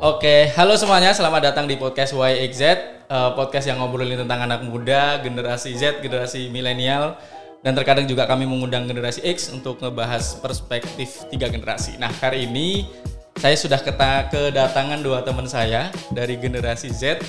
Oke, 0.00 0.48
halo 0.56 0.80
semuanya, 0.80 1.12
selamat 1.12 1.52
datang 1.52 1.68
di 1.68 1.76
podcast 1.76 2.16
YXZ, 2.16 2.62
uh, 3.12 3.36
podcast 3.36 3.68
yang 3.68 3.84
ngobrolin 3.84 4.16
tentang 4.16 4.48
anak 4.48 4.64
muda, 4.64 5.20
generasi 5.20 5.76
Z, 5.76 6.00
generasi 6.00 6.48
milenial, 6.48 7.20
dan 7.60 7.76
terkadang 7.76 8.08
juga 8.08 8.24
kami 8.24 8.48
mengundang 8.48 8.88
generasi 8.88 9.20
X 9.28 9.52
untuk 9.52 9.76
ngebahas 9.76 10.40
perspektif 10.40 11.28
tiga 11.28 11.52
generasi. 11.52 12.00
Nah, 12.00 12.08
hari 12.16 12.48
ini 12.48 12.88
saya 13.36 13.52
sudah 13.60 13.76
keta 13.76 14.32
kedatangan 14.32 15.04
dua 15.04 15.20
teman 15.20 15.44
saya 15.44 15.92
dari 16.16 16.40
generasi 16.40 16.88
Z. 16.88 17.20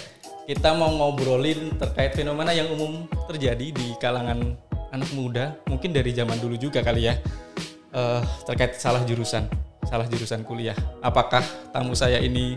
Kita 0.48 0.72
mau 0.72 0.96
ngobrolin 0.96 1.76
terkait 1.76 2.16
fenomena 2.16 2.56
yang 2.56 2.72
umum 2.72 3.04
terjadi 3.28 3.68
di 3.76 3.88
kalangan 4.00 4.56
anak 4.96 5.12
muda, 5.12 5.60
mungkin 5.68 5.92
dari 5.92 6.16
zaman 6.16 6.40
dulu 6.40 6.56
juga 6.56 6.80
kali 6.80 7.12
ya, 7.12 7.20
uh, 7.96 8.24
terkait 8.48 8.76
salah 8.80 9.04
jurusan 9.08 9.48
salah 9.92 10.08
jurusan 10.08 10.48
kuliah. 10.48 10.78
Apakah 11.04 11.44
tamu 11.76 11.92
saya 11.98 12.22
ini 12.24 12.56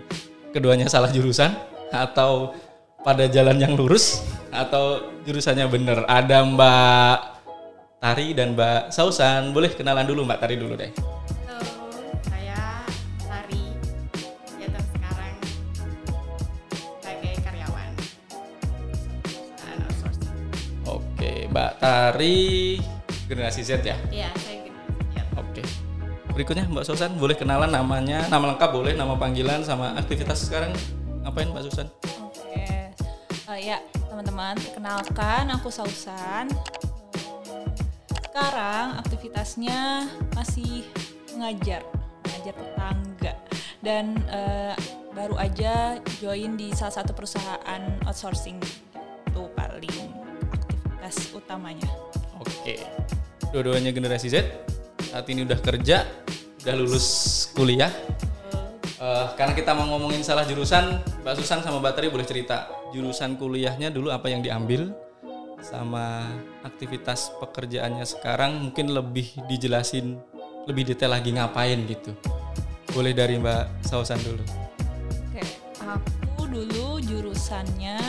keduanya 0.54 0.86
salah 0.86 1.10
jurusan 1.10 1.50
atau 1.90 2.54
pada 3.02 3.26
jalan 3.26 3.58
yang 3.58 3.74
lurus 3.74 4.22
atau 4.54 5.10
jurusannya 5.26 5.66
bener? 5.66 6.06
Ada 6.06 6.46
Mbak 6.46 7.18
Tari 7.98 8.26
dan 8.38 8.54
Mbak 8.54 8.94
Sausan. 8.94 9.50
Boleh 9.50 9.74
kenalan 9.74 10.06
dulu 10.06 10.22
Mbak 10.22 10.38
Tari 10.38 10.54
dulu 10.54 10.78
deh. 10.78 10.94
Halo, 11.50 11.66
saya 12.28 12.86
Tari. 13.26 13.64
Kegiatan 14.46 14.84
sekarang 14.94 15.34
sebagai 17.02 17.34
karyawan 17.42 17.90
perusahaan 19.26 19.78
outsourcing. 19.90 20.38
Oke, 20.86 21.50
Mbak 21.50 21.72
Tari 21.82 22.78
generasi 23.24 23.64
Z 23.64 23.80
ya? 23.82 23.96
Iya, 24.12 24.30
Berikutnya 26.34 26.66
Mbak 26.66 26.82
Susan 26.82 27.14
boleh 27.14 27.38
kenalan 27.38 27.70
namanya, 27.70 28.26
nama 28.26 28.50
lengkap 28.50 28.70
boleh, 28.74 28.98
nama 28.98 29.14
panggilan 29.14 29.62
sama 29.62 29.94
aktivitas 29.94 30.50
sekarang 30.50 30.74
ngapain 31.22 31.46
Mbak 31.46 31.62
Susan? 31.70 31.86
Oke, 32.26 32.90
Eh, 33.54 33.60
ya 33.70 33.78
teman-teman, 34.10 34.58
kenalkan 34.74 35.46
aku 35.54 35.70
Sausan. 35.70 36.50
Sekarang 38.26 38.98
aktivitasnya 38.98 40.10
masih 40.34 40.82
mengajar, 41.38 41.86
mengajar 42.26 42.54
tetangga, 42.58 43.32
dan 43.78 44.18
eh, 44.26 44.74
baru 45.14 45.38
aja 45.38 46.02
join 46.18 46.58
di 46.58 46.74
salah 46.74 46.98
satu 46.98 47.14
perusahaan 47.14 47.82
outsourcing. 48.10 48.58
Itu 49.30 49.54
paling 49.54 50.10
aktivitas 50.50 51.30
utamanya. 51.30 51.86
Oke. 52.42 52.82
Dua-duanya 53.54 53.94
generasi 53.94 54.34
Z. 54.34 54.42
Saat 55.14 55.30
ini 55.30 55.46
udah 55.46 55.62
kerja, 55.62 56.23
udah 56.64 56.74
lulus 56.80 57.06
kuliah. 57.52 57.92
Eh, 58.96 59.26
karena 59.36 59.52
kita 59.52 59.76
mau 59.76 59.84
ngomongin 59.84 60.24
salah 60.24 60.48
jurusan, 60.48 60.96
Mbak 61.20 61.34
Susan 61.36 61.60
sama 61.60 61.76
Mbak 61.76 62.08
boleh 62.08 62.24
cerita 62.24 62.72
jurusan 62.96 63.36
kuliahnya 63.36 63.92
dulu 63.92 64.08
apa 64.08 64.32
yang 64.32 64.40
diambil 64.40 64.96
sama 65.60 66.24
aktivitas 66.64 67.36
pekerjaannya 67.36 68.04
sekarang 68.08 68.68
mungkin 68.68 68.96
lebih 68.96 69.32
dijelasin 69.44 70.16
lebih 70.64 70.88
detail 70.88 71.12
lagi 71.12 71.36
ngapain 71.36 71.84
gitu. 71.84 72.16
Boleh 72.96 73.12
dari 73.12 73.36
Mbak 73.36 73.84
Sausan 73.84 74.16
dulu. 74.24 74.44
Oke, 75.28 75.44
aku 75.84 76.48
dulu 76.48 76.96
jurusannya 77.04 78.00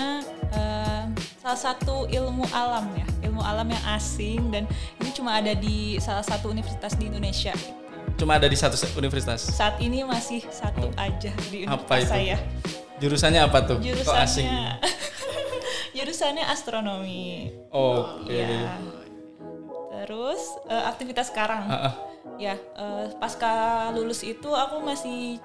eh, 0.56 1.04
salah 1.44 1.60
satu 1.60 2.08
ilmu 2.08 2.48
alam 2.56 2.88
ya, 2.96 3.08
ilmu 3.28 3.44
alam 3.44 3.68
yang 3.68 3.84
asing 4.00 4.48
dan 4.48 4.64
ini 5.04 5.12
cuma 5.12 5.44
ada 5.44 5.52
di 5.52 6.00
salah 6.00 6.24
satu 6.24 6.56
universitas 6.56 6.96
di 6.96 7.12
Indonesia. 7.12 7.52
Cuma 8.16 8.40
ada 8.40 8.48
di 8.48 8.56
satu 8.56 8.80
universitas. 8.96 9.44
Saat 9.52 9.80
ini 9.84 10.08
masih 10.08 10.40
satu 10.48 10.88
aja 10.96 11.32
di 11.52 11.68
Apa 11.68 12.00
universitas 12.00 12.00
itu? 12.00 12.12
saya. 12.12 12.38
Jurusannya 12.96 13.42
apa 13.44 13.60
tuh? 13.68 13.78
Kok 13.84 14.16
asing? 14.16 14.48
Jurusannya 14.48 14.72
jurusannya 16.00 16.46
astronomi. 16.48 17.52
Oke. 17.72 18.32
Ya. 18.40 18.80
Terus 20.04 20.42
eh, 20.72 20.84
aktivitas 20.88 21.28
sekarang. 21.28 21.68
Ah, 21.68 21.92
ah. 21.92 21.94
Ya, 22.40 22.56
eh, 22.56 23.06
pasca 23.20 23.88
lulus 23.92 24.24
itu 24.24 24.48
aku 24.48 24.80
masih 24.80 25.40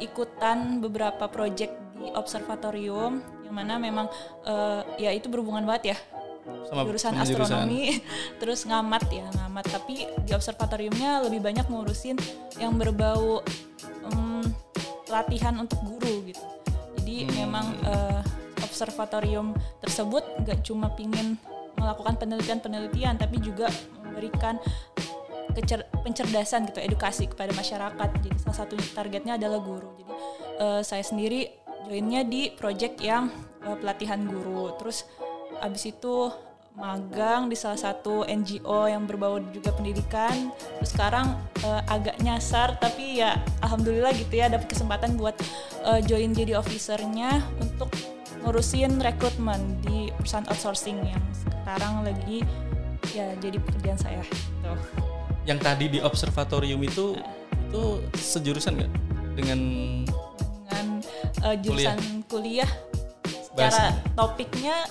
ikutan 0.00 0.80
beberapa 0.84 1.28
project 1.32 1.72
di 1.96 2.12
observatorium 2.12 3.20
yang 3.44 3.54
mana 3.56 3.80
memang 3.80 4.06
eh, 4.44 4.80
ya 5.00 5.10
itu 5.16 5.32
berhubungan 5.32 5.64
banget 5.64 5.96
ya 5.96 5.98
Sama 6.42 6.82
jurusan 6.88 7.14
sama 7.14 7.22
astronomi 7.22 8.02
terus 8.40 8.66
ngamat 8.66 9.04
ya 9.12 9.26
ngamat. 9.38 9.64
Tapi 9.70 10.10
di 10.26 10.32
observatoriumnya 10.34 11.22
lebih 11.26 11.38
banyak 11.38 11.66
ngurusin 11.70 12.18
yang 12.58 12.74
berbau 12.74 13.42
em, 14.10 14.42
pelatihan 15.06 15.54
untuk 15.60 15.78
guru 15.86 16.26
gitu. 16.26 16.42
Jadi 16.98 17.28
memang 17.36 17.66
eh, 17.86 18.20
observatorium 18.64 19.52
tersebut 19.84 20.24
nggak 20.42 20.64
cuma 20.64 20.90
pingin 20.96 21.36
melakukan 21.76 22.14
penelitian-penelitian 22.16 23.18
tapi 23.18 23.36
juga 23.42 23.68
memberikan 24.00 24.56
kecer- 25.52 25.88
pencerdasan 26.00 26.68
gitu 26.72 26.80
edukasi 26.80 27.28
kepada 27.28 27.52
masyarakat. 27.52 28.08
Jadi 28.18 28.28
salah 28.40 28.58
satu 28.64 28.74
targetnya 28.96 29.36
adalah 29.36 29.60
guru. 29.60 29.92
Jadi 30.00 30.12
eh, 30.58 30.80
saya 30.82 31.04
sendiri 31.04 31.52
joinnya 31.86 32.24
di 32.24 32.48
project 32.54 32.98
yang 33.04 33.28
eh, 33.62 33.76
pelatihan 33.76 34.24
guru. 34.24 34.72
Terus 34.80 35.04
abis 35.62 35.94
itu 35.94 36.28
magang 36.72 37.52
di 37.52 37.56
salah 37.56 37.76
satu 37.76 38.24
NGO 38.24 38.88
yang 38.88 39.04
berbau 39.04 39.36
juga 39.52 39.76
pendidikan. 39.76 40.50
Terus 40.80 40.90
sekarang 40.96 41.36
eh, 41.62 41.82
agak 41.86 42.16
nyasar 42.24 42.80
tapi 42.80 43.20
ya 43.20 43.36
alhamdulillah 43.60 44.12
gitu 44.16 44.40
ya 44.40 44.48
dapat 44.48 44.68
kesempatan 44.72 45.16
buat 45.20 45.36
eh, 45.84 46.00
join 46.04 46.32
jadi 46.32 46.58
officernya 46.58 47.44
untuk 47.60 47.92
ngurusin 48.42 48.98
rekrutmen 48.98 49.78
di 49.86 50.10
perusahaan 50.18 50.48
outsourcing 50.50 50.98
yang 50.98 51.22
sekarang 51.30 52.02
lagi 52.02 52.42
ya 53.14 53.30
jadi 53.38 53.54
pekerjaan 53.62 53.98
saya 53.98 54.22
gitu. 54.26 54.72
yang 55.46 55.58
tadi 55.62 55.86
di 55.86 55.98
observatorium 56.02 56.82
itu 56.82 57.14
itu 57.70 57.82
sejurusan 58.18 58.82
nggak? 58.82 58.92
Dengan 59.32 59.60
dengan 60.68 60.86
uh, 61.40 61.56
jurusan 61.56 61.98
kuliah, 62.28 62.68
secara 63.24 63.96
topiknya 64.12 64.84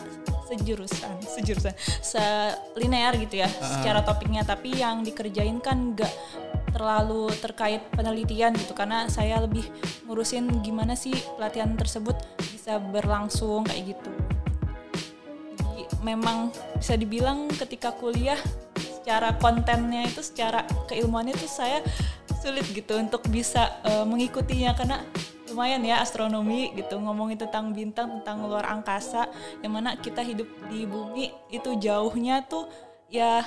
sejurusan 0.52 1.16
sejurusan. 1.24 1.74
Selinear 2.04 3.16
gitu 3.16 3.40
ya 3.40 3.48
secara 3.48 4.04
topiknya. 4.04 4.44
Tapi 4.44 4.76
yang 4.84 5.08
dikerjain 5.08 5.64
kan 5.64 5.96
nggak 5.96 6.12
terlalu 6.76 7.32
terkait 7.40 7.80
penelitian 7.96 8.52
gitu. 8.60 8.76
Karena 8.76 9.08
saya 9.08 9.40
lebih 9.40 9.64
ngurusin 10.04 10.60
gimana 10.60 11.00
sih 11.00 11.16
pelatihan 11.40 11.72
tersebut 11.80 12.20
bisa 12.52 12.84
berlangsung 12.84 13.64
kayak 13.64 13.96
gitu. 13.96 14.12
Jadi 15.56 15.84
memang 16.04 16.52
bisa 16.76 17.00
dibilang 17.00 17.48
ketika 17.56 17.96
kuliah 17.96 18.40
secara 18.76 19.40
kontennya 19.40 20.06
itu 20.06 20.22
secara 20.22 20.68
keilmuannya 20.92 21.34
itu 21.34 21.48
saya 21.48 21.82
sulit 22.44 22.66
gitu 22.76 23.00
untuk 23.00 23.24
bisa 23.32 23.80
eh, 23.88 24.04
mengikutinya. 24.04 24.76
Karena 24.76 25.00
lumayan 25.52 25.84
ya 25.84 26.00
astronomi 26.00 26.72
gitu 26.80 26.98
ngomongin 26.98 27.36
tentang 27.36 27.76
bintang 27.76 28.24
tentang 28.24 28.48
luar 28.48 28.72
angkasa 28.72 29.28
yang 29.60 29.76
mana 29.76 30.00
kita 30.00 30.24
hidup 30.24 30.48
di 30.72 30.88
bumi 30.88 31.36
itu 31.52 31.76
jauhnya 31.76 32.48
tuh 32.48 32.72
ya 33.12 33.44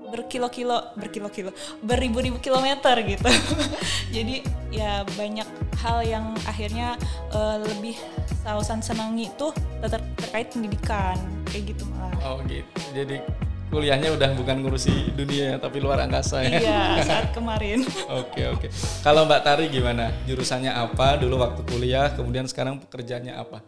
berkilo-kilo 0.00 0.96
berkilo-kilo 0.96 1.52
beribu-ribu 1.84 2.40
kilometer 2.40 2.96
gitu. 3.04 3.28
Jadi 4.16 4.40
ya 4.72 5.04
banyak 5.16 5.48
hal 5.80 6.04
yang 6.04 6.32
akhirnya 6.48 6.96
eh, 7.32 7.56
lebih 7.60 7.96
sausan 8.40 8.80
senangi 8.80 9.28
itu 9.28 9.52
ter- 9.84 10.08
terkait 10.16 10.48
pendidikan 10.52 11.16
kayak 11.52 11.76
gitu 11.76 11.84
malah 11.92 12.16
oh 12.24 12.38
gitu. 12.48 12.80
Jadi 12.96 13.20
kuliahnya 13.70 14.10
udah 14.18 14.34
bukan 14.34 14.66
ngurusi 14.66 15.14
dunia 15.14 15.54
ya, 15.54 15.56
tapi 15.62 15.78
luar 15.78 16.02
angkasa 16.02 16.42
ya. 16.42 16.58
Iya 16.58 16.82
saat 17.08 17.30
kemarin. 17.30 17.86
Oke 18.10 18.42
oke. 18.50 18.66
Kalau 19.06 19.24
Mbak 19.30 19.40
Tari 19.46 19.70
gimana? 19.70 20.10
Jurusannya 20.26 20.74
apa? 20.74 21.16
Dulu 21.22 21.38
waktu 21.38 21.62
kuliah 21.70 22.10
kemudian 22.12 22.50
sekarang 22.50 22.82
pekerjaannya 22.82 23.38
apa? 23.38 23.62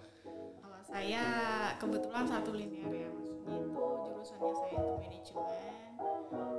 Kalau 0.58 0.80
saya 0.82 1.24
kebetulan 1.78 2.26
satu 2.26 2.50
linear 2.50 2.90
ya, 2.90 3.08
maksudnya 3.14 3.62
itu 3.62 3.82
jurusannya 4.10 4.52
saya 4.58 4.74
itu 4.74 4.92
manajemen 4.98 5.72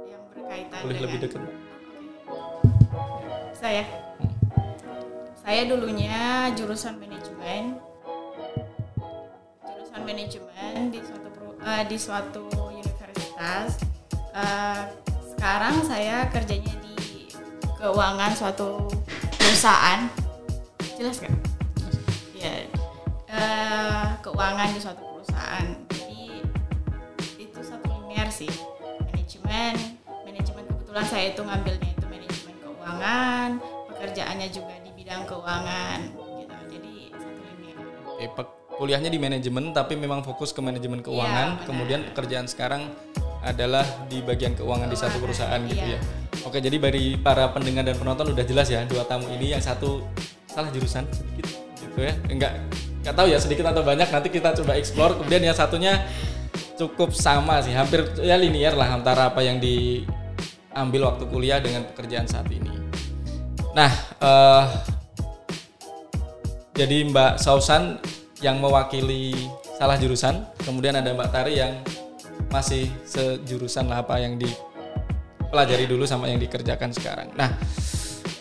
yang 0.07 0.23
berkaitan 0.31 0.79
boleh 0.79 0.95
dengan 0.95 1.03
lebih 1.03 1.19
dekat. 1.27 1.41
Saya. 3.51 3.85
Saya 5.43 5.61
dulunya 5.67 6.47
jurusan 6.55 6.95
manajemen. 6.95 7.75
Jurusan 9.59 10.01
manajemen 10.07 10.73
di 10.87 10.99
suatu 11.03 11.43
eh, 11.59 11.83
di 11.91 11.97
suatu 11.99 12.72
universitas. 13.43 13.71
Eh, 14.33 14.81
sekarang 15.35 15.75
saya 15.85 16.25
kerjanya 16.31 16.73
di 16.79 17.27
keuangan 17.77 18.31
suatu 18.33 18.87
perusahaan. 19.37 20.07
Jelas 20.97 21.19
kan? 21.19 21.33
Ya, 22.33 22.65
eh, 23.29 24.05
keuangan 24.23 24.71
di 24.73 24.79
suatu 24.79 25.03
perusahaan. 25.03 25.67
Jadi 25.91 26.41
itu 27.37 27.59
satu 27.61 27.85
linear 27.91 28.31
sih. 28.31 28.49
Manajemen, 29.11 29.75
manajemen 30.25 30.63
kebetulan 30.65 31.05
saya 31.05 31.25
itu 31.35 31.41
ngambilnya 31.43 31.89
itu 31.93 32.05
manajemen 32.07 32.55
keuangan, 32.63 33.49
pekerjaannya 33.93 34.47
juga 34.49 34.75
di 34.81 34.91
bidang 34.95 35.21
keuangan 35.27 35.99
gitu. 36.09 36.21
Oke, 38.13 38.25
kuliahnya 38.77 39.09
di 39.13 39.19
manajemen 39.21 39.71
tapi 39.71 39.93
memang 39.93 40.25
fokus 40.25 40.49
ke 40.51 40.59
manajemen 40.63 41.05
keuangan. 41.05 41.61
Ya, 41.61 41.65
Kemudian 41.67 41.99
pekerjaan 42.11 42.49
sekarang 42.49 42.89
adalah 43.43 43.83
di 44.07 44.23
bagian 44.23 44.55
keuangan, 44.55 44.87
di 44.87 44.97
satu 44.97 45.19
perusahaan 45.19 45.59
iya. 45.67 45.69
gitu 45.69 45.85
ya. 45.93 45.99
Oke, 46.47 46.57
jadi 46.63 46.75
bagi 46.79 47.19
para 47.19 47.51
pendengar 47.51 47.85
dan 47.85 47.95
penonton 47.99 48.31
udah 48.31 48.45
jelas 48.47 48.67
ya 48.71 48.83
dua 48.87 49.05
tamu 49.05 49.29
ini 49.29 49.53
yang 49.53 49.61
satu 49.61 50.01
salah 50.49 50.71
jurusan 50.71 51.05
sedikit 51.11 51.47
gitu 51.77 51.99
ya. 51.99 52.13
Enggak 52.31 52.63
nggak 53.03 53.15
tahu 53.19 53.27
ya 53.27 53.35
sedikit 53.35 53.67
atau 53.67 53.83
banyak 53.83 54.07
nanti 54.07 54.31
kita 54.31 54.55
coba 54.63 54.79
explore. 54.79 55.19
Kemudian 55.19 55.43
yang 55.43 55.55
satunya 55.55 56.07
cukup 56.79 57.13
sama 57.13 57.59
sih, 57.61 57.75
hampir 57.75 58.07
ya 58.23 58.39
linear 58.39 58.73
lah 58.73 58.95
antara 58.95 59.29
apa 59.29 59.43
yang 59.43 59.59
diambil 59.59 61.13
waktu 61.13 61.23
kuliah 61.29 61.59
dengan 61.59 61.85
pekerjaan 61.91 62.25
saat 62.25 62.47
ini. 62.49 62.71
Nah, 63.73 63.91
uh, 64.21 64.65
jadi 66.73 67.05
Mbak 67.09 67.41
Sausan 67.41 68.01
yang 68.41 68.57
mewakili 68.61 69.33
salah 69.77 69.97
jurusan, 69.97 70.45
kemudian 70.61 70.97
ada 70.97 71.09
Mbak 71.13 71.29
Tari 71.29 71.57
yang 71.57 71.73
masih 72.53 72.85
sejurusan 73.09 73.89
lah 73.89 74.05
apa 74.05 74.21
yang 74.21 74.37
dipelajari 74.37 75.89
dulu 75.89 76.05
sama 76.05 76.29
yang 76.29 76.37
dikerjakan 76.37 76.93
sekarang. 76.93 77.33
Nah, 77.33 77.49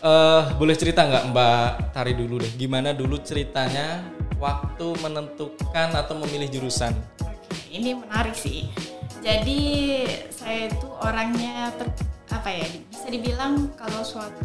uh, 0.04 0.52
boleh 0.60 0.76
cerita 0.76 1.08
nggak 1.08 1.32
Mbak 1.32 1.96
Tari 1.96 2.12
dulu 2.12 2.36
deh, 2.44 2.52
gimana 2.60 2.92
dulu 2.92 3.16
ceritanya 3.24 4.04
waktu 4.36 4.92
menentukan 5.00 5.96
atau 5.96 6.14
memilih 6.20 6.60
jurusan? 6.60 6.92
Oke, 7.24 7.72
ini 7.72 7.96
menarik 7.96 8.36
sih. 8.36 8.68
Jadi 9.24 9.60
saya 10.28 10.68
itu 10.68 10.88
orangnya 11.00 11.72
ter, 11.80 11.88
apa 12.28 12.52
ya 12.52 12.68
bisa 12.92 13.08
dibilang 13.08 13.72
kalau 13.80 14.04
suatu 14.04 14.44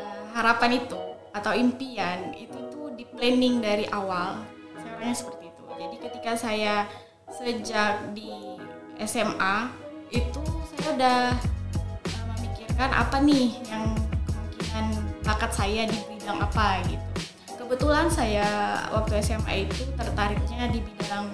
uh, 0.00 0.24
harapan 0.32 0.80
itu 0.80 1.02
atau 1.34 1.52
impian 1.52 2.32
itu 2.32 2.56
tuh 2.72 2.88
di 2.96 3.04
planning 3.04 3.60
dari 3.60 3.84
awal. 3.92 4.40
Saya 4.80 4.96
orangnya 4.96 5.16
seperti 5.18 5.44
itu. 5.52 5.62
Jadi 5.74 5.96
ketika 5.98 6.32
saya 6.38 6.86
sejak 7.44 8.16
di 8.16 8.32
SMA 9.04 9.68
itu 10.08 10.40
saya 10.72 10.88
udah 10.96 11.20
uh, 12.08 12.24
memikirkan 12.32 12.88
apa 12.88 13.20
nih 13.20 13.52
yang 13.68 13.92
kemungkinan 14.24 14.86
bakat 15.20 15.52
saya 15.52 15.84
di 15.84 15.98
bidang 16.08 16.40
apa 16.40 16.80
gitu. 16.88 17.04
Kebetulan 17.60 18.08
saya 18.08 18.48
waktu 18.96 19.20
SMA 19.20 19.68
itu 19.68 19.84
tertariknya 19.92 20.72
di 20.72 20.80
bidang 20.80 21.26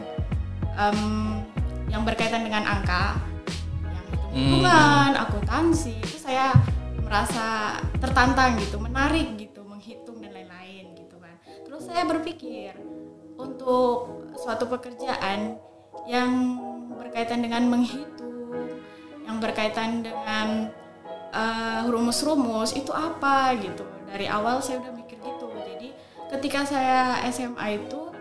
um, 0.74 1.00
yang 1.86 2.02
berkaitan 2.02 2.42
dengan 2.42 2.66
angka, 2.66 3.14
yang 3.86 4.06
hitung-hitungan, 4.10 5.10
hmm. 5.14 5.22
akuntansi 5.26 5.94
itu 5.94 6.18
saya 6.18 6.54
merasa 7.06 7.78
tertantang 8.02 8.58
gitu, 8.58 8.82
menarik 8.82 9.38
gitu, 9.38 9.62
menghitung 9.62 10.18
dan 10.18 10.34
lain-lain 10.34 10.90
gitu 10.98 11.22
kan. 11.22 11.34
Terus 11.66 11.82
saya 11.86 12.02
berpikir 12.06 12.74
untuk 13.38 14.26
suatu 14.38 14.70
pekerjaan 14.70 15.69
yang 16.08 16.60
berkaitan 17.10 17.42
dengan 17.42 17.66
menghitung, 17.66 18.70
yang 19.26 19.42
berkaitan 19.42 20.06
dengan 20.06 20.70
uh, 21.34 21.82
rumus-rumus 21.90 22.74
itu 22.74 22.94
apa 22.94 23.54
gitu. 23.58 23.82
Dari 24.10 24.26
awal 24.30 24.62
saya 24.62 24.82
udah 24.82 24.92
mikir 24.94 25.18
gitu. 25.22 25.46
Jadi 25.50 25.90
ketika 26.38 26.66
saya 26.66 27.18
SMA 27.30 27.82
itu 27.82 28.14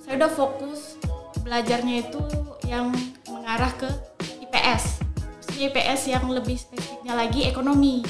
saya 0.00 0.20
udah 0.20 0.30
fokus 0.32 1.00
belajarnya 1.40 2.08
itu 2.08 2.20
yang 2.68 2.92
mengarah 3.28 3.72
ke 3.76 3.88
IPS. 4.44 5.04
Maksudnya 5.40 5.72
IPS 5.72 6.00
yang 6.12 6.24
lebih 6.28 6.56
spesifiknya 6.60 7.16
lagi 7.16 7.48
ekonomi. 7.48 8.04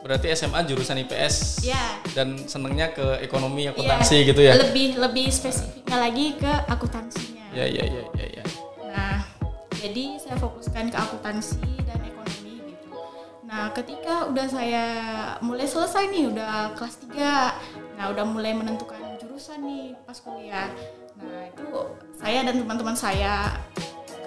Berarti 0.00 0.32
SMA 0.32 0.64
jurusan 0.64 1.02
IPS. 1.06 1.66
Ya. 1.66 1.98
Dan 2.14 2.40
senengnya 2.48 2.90
ke 2.90 3.20
ekonomi 3.20 3.68
akuntansi 3.68 4.22
ya, 4.22 4.28
gitu 4.30 4.40
ya. 4.42 4.52
Lebih 4.58 4.98
lebih 4.98 5.28
spesifiknya 5.30 5.96
lagi 5.98 6.34
ke 6.38 6.52
akuntansinya. 6.66 7.46
Ya 7.50 7.66
ya 7.66 7.82
ya 7.82 8.02
ya 8.14 8.26
ya 8.40 8.44
jadi 9.80 10.20
saya 10.20 10.36
fokuskan 10.36 10.92
ke 10.92 10.96
akuntansi 11.00 11.64
dan 11.88 12.04
ekonomi 12.04 12.60
gitu. 12.68 12.92
Nah 13.48 13.72
ketika 13.72 14.28
udah 14.28 14.46
saya 14.46 14.84
mulai 15.40 15.64
selesai 15.64 16.12
nih 16.12 16.28
udah 16.28 16.76
kelas 16.76 17.00
3 17.08 17.96
nah 17.96 18.12
udah 18.12 18.24
mulai 18.28 18.52
menentukan 18.52 19.00
jurusan 19.16 19.64
nih 19.64 19.96
pas 20.04 20.20
kuliah. 20.20 20.68
Nah 21.16 21.48
itu 21.48 21.68
saya 22.20 22.44
dan 22.44 22.60
teman-teman 22.60 22.92
saya 22.92 23.56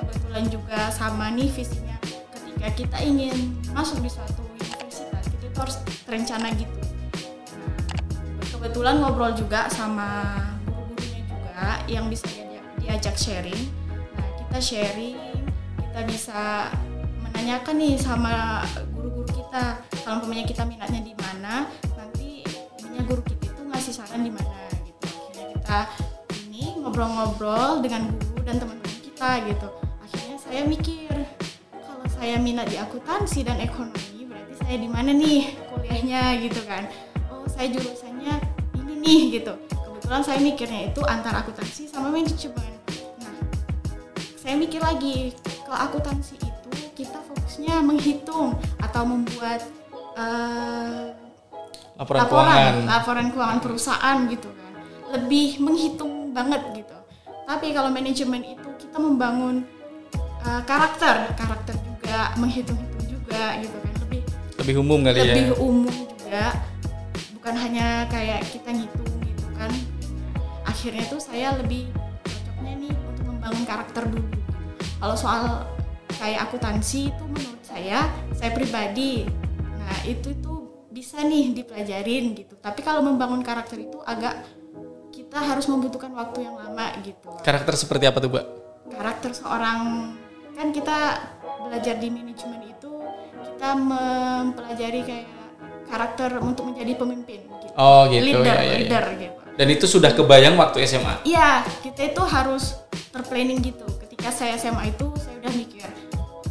kebetulan 0.02 0.50
juga 0.50 0.90
sama 0.90 1.30
nih 1.30 1.54
visinya. 1.54 1.98
Ketika 2.34 2.68
kita 2.74 2.98
ingin 3.06 3.54
masuk 3.78 4.02
di 4.02 4.10
suatu 4.10 4.42
universitas 4.58 5.30
itu, 5.30 5.46
itu 5.54 5.58
harus 5.62 5.78
terencana 6.10 6.50
gitu. 6.58 6.82
Nah 8.02 8.48
kebetulan 8.50 8.98
ngobrol 9.06 9.38
juga 9.38 9.70
sama 9.70 10.34
guru-gurunya 10.66 11.22
juga 11.30 11.62
yang 11.86 12.10
bisa 12.10 12.26
diajak 12.82 13.14
sharing. 13.22 13.70
Nah 14.18 14.28
kita 14.42 14.58
sharing 14.58 15.33
kita 15.94 16.10
bisa 16.10 16.74
menanyakan 17.22 17.78
nih 17.78 18.02
sama 18.02 18.66
guru-guru 18.98 19.30
kita 19.30 19.78
kalau 20.02 20.18
umpamanya 20.18 20.42
kita 20.50 20.66
minatnya 20.66 21.06
di 21.06 21.14
mana 21.14 21.70
nanti 21.94 22.42
ininya 22.82 23.06
guru 23.06 23.22
kita 23.22 23.54
itu 23.54 23.62
ngasih 23.62 23.94
saran 24.02 24.26
di 24.26 24.34
mana 24.34 24.74
gitu. 24.90 25.06
Akhirnya 25.06 25.46
kita 25.54 25.80
ini 26.50 26.82
ngobrol-ngobrol 26.82 27.86
dengan 27.86 28.10
guru 28.10 28.42
dan 28.42 28.58
teman-teman 28.58 29.00
kita 29.06 29.30
gitu. 29.46 29.70
Akhirnya 30.02 30.38
saya 30.42 30.62
mikir 30.66 31.14
kalau 31.70 32.06
saya 32.10 32.42
minat 32.42 32.74
di 32.74 32.82
akuntansi 32.82 33.46
dan 33.46 33.62
ekonomi 33.62 34.26
berarti 34.26 34.54
saya 34.66 34.76
di 34.82 34.90
mana 34.90 35.14
nih 35.14 35.62
kuliahnya 35.70 36.42
gitu 36.42 36.62
kan? 36.66 36.90
Oh 37.30 37.46
saya 37.46 37.70
jurusannya 37.70 38.42
ini 38.82 38.94
nih 38.98 39.22
gitu. 39.38 39.54
Kebetulan 39.70 40.26
saya 40.26 40.42
mikirnya 40.42 40.90
itu 40.90 41.06
antara 41.06 41.46
akuntansi 41.46 41.86
sama 41.86 42.10
manajemen. 42.10 42.82
Nah 43.22 43.38
saya 44.42 44.58
mikir 44.58 44.82
lagi 44.82 45.38
kalau 45.64 45.78
akuntansi 45.90 46.36
itu 46.38 46.70
kita 46.94 47.20
fokusnya 47.24 47.82
menghitung 47.82 48.54
atau 48.84 49.04
membuat 49.08 49.64
uh, 50.20 51.10
laporan, 51.98 52.20
laporan 52.22 52.28
keuangan. 52.30 52.76
laporan 52.86 53.28
keuangan 53.32 53.60
perusahaan 53.64 54.18
gitu 54.30 54.50
kan. 54.52 54.72
Lebih 55.18 55.48
menghitung 55.64 56.36
banget 56.36 56.62
gitu. 56.78 56.98
Tapi 57.44 57.68
kalau 57.72 57.90
manajemen 57.90 58.42
itu 58.44 58.68
kita 58.80 58.98
membangun 59.00 59.66
uh, 60.46 60.62
karakter 60.68 61.32
karakter 61.34 61.76
juga 61.82 62.36
menghitung-hitung 62.38 63.06
juga 63.08 63.58
gitu 63.64 63.78
kan. 63.80 63.94
Lebih 64.06 64.22
lebih 64.60 64.76
umum 64.84 65.00
kali 65.02 65.16
lebih 65.16 65.24
ya. 65.24 65.34
lebih 65.34 65.48
umum 65.58 65.96
juga. 65.96 66.46
Bukan 67.40 67.56
hanya 67.60 67.88
kayak 68.12 68.42
kita 68.52 68.70
ngitung 68.72 69.14
gitu 69.24 69.48
kan. 69.56 69.72
Akhirnya 70.68 71.04
tuh 71.08 71.20
saya 71.24 71.56
lebih 71.56 71.88
cocoknya 72.24 72.74
nih 72.88 72.94
untuk 72.94 73.24
membangun 73.32 73.64
karakter 73.64 74.04
dulu 74.08 74.43
kalau 75.04 75.20
soal 75.20 75.68
kayak 76.16 76.48
akuntansi 76.48 77.12
itu 77.12 77.24
menurut 77.28 77.60
saya 77.60 78.08
saya 78.32 78.56
pribadi 78.56 79.28
nah 79.60 80.00
itu 80.08 80.32
itu 80.32 80.54
bisa 80.94 81.20
nih 81.20 81.52
dipelajarin 81.52 82.32
gitu. 82.38 82.56
Tapi 82.56 82.80
kalau 82.80 83.04
membangun 83.04 83.44
karakter 83.44 83.76
itu 83.82 84.00
agak 84.08 84.48
kita 85.12 85.44
harus 85.44 85.68
membutuhkan 85.68 86.16
waktu 86.16 86.48
yang 86.48 86.56
lama 86.56 86.96
gitu. 87.04 87.28
Karakter 87.44 87.76
seperti 87.76 88.08
apa 88.08 88.24
tuh 88.24 88.32
mbak? 88.32 88.46
Karakter 88.96 89.36
seorang 89.36 89.80
kan 90.56 90.72
kita 90.72 91.20
belajar 91.68 92.00
di 92.00 92.08
manajemen 92.08 92.62
itu 92.72 92.94
kita 93.44 93.76
mempelajari 93.76 95.02
kayak 95.04 95.28
karakter 95.90 96.40
untuk 96.40 96.72
menjadi 96.72 96.96
pemimpin 96.96 97.44
gitu. 97.44 97.74
oh 97.76 98.08
gitu. 98.08 98.24
Leader 98.24 98.56
ya, 98.56 98.56
ya, 98.56 98.64
ya. 98.64 98.76
leader 98.80 99.06
gitu. 99.20 99.40
Dan 99.54 99.68
itu 99.68 99.86
sudah 99.86 100.12
kebayang 100.16 100.56
waktu 100.56 100.86
SMA 100.88 101.26
iya 101.28 101.66
kita 101.82 102.14
itu 102.14 102.22
harus 102.24 102.78
terplanning 103.12 103.62
gitu 103.62 103.93
ketika 104.24 104.40
saya 104.40 104.56
SMA 104.56 104.88
itu 104.88 105.12
saya 105.20 105.36
udah 105.44 105.52
mikir 105.52 105.84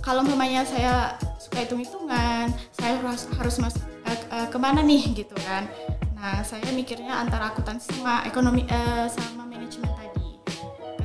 kalau 0.05 0.21
memangnya 0.21 0.61
saya 0.61 1.17
suka 1.41 1.65
hitung 1.65 1.81
hitungan 1.81 2.53
saya 2.69 3.01
harus 3.01 3.25
harus 3.41 3.57
mas 3.65 3.81
uh, 3.81 4.13
uh, 4.29 4.47
ke 4.53 4.61
mana 4.61 4.85
nih 4.85 5.17
gitu 5.17 5.33
kan. 5.41 5.65
Nah 6.13 6.45
saya 6.45 6.69
mikirnya 6.77 7.17
antara 7.17 7.49
akuntansi 7.49 7.97
sama 7.97 8.29
ekonomi 8.29 8.69
uh, 8.69 9.09
sama 9.09 9.49
manajemen 9.49 9.89
tadi. 9.89 10.37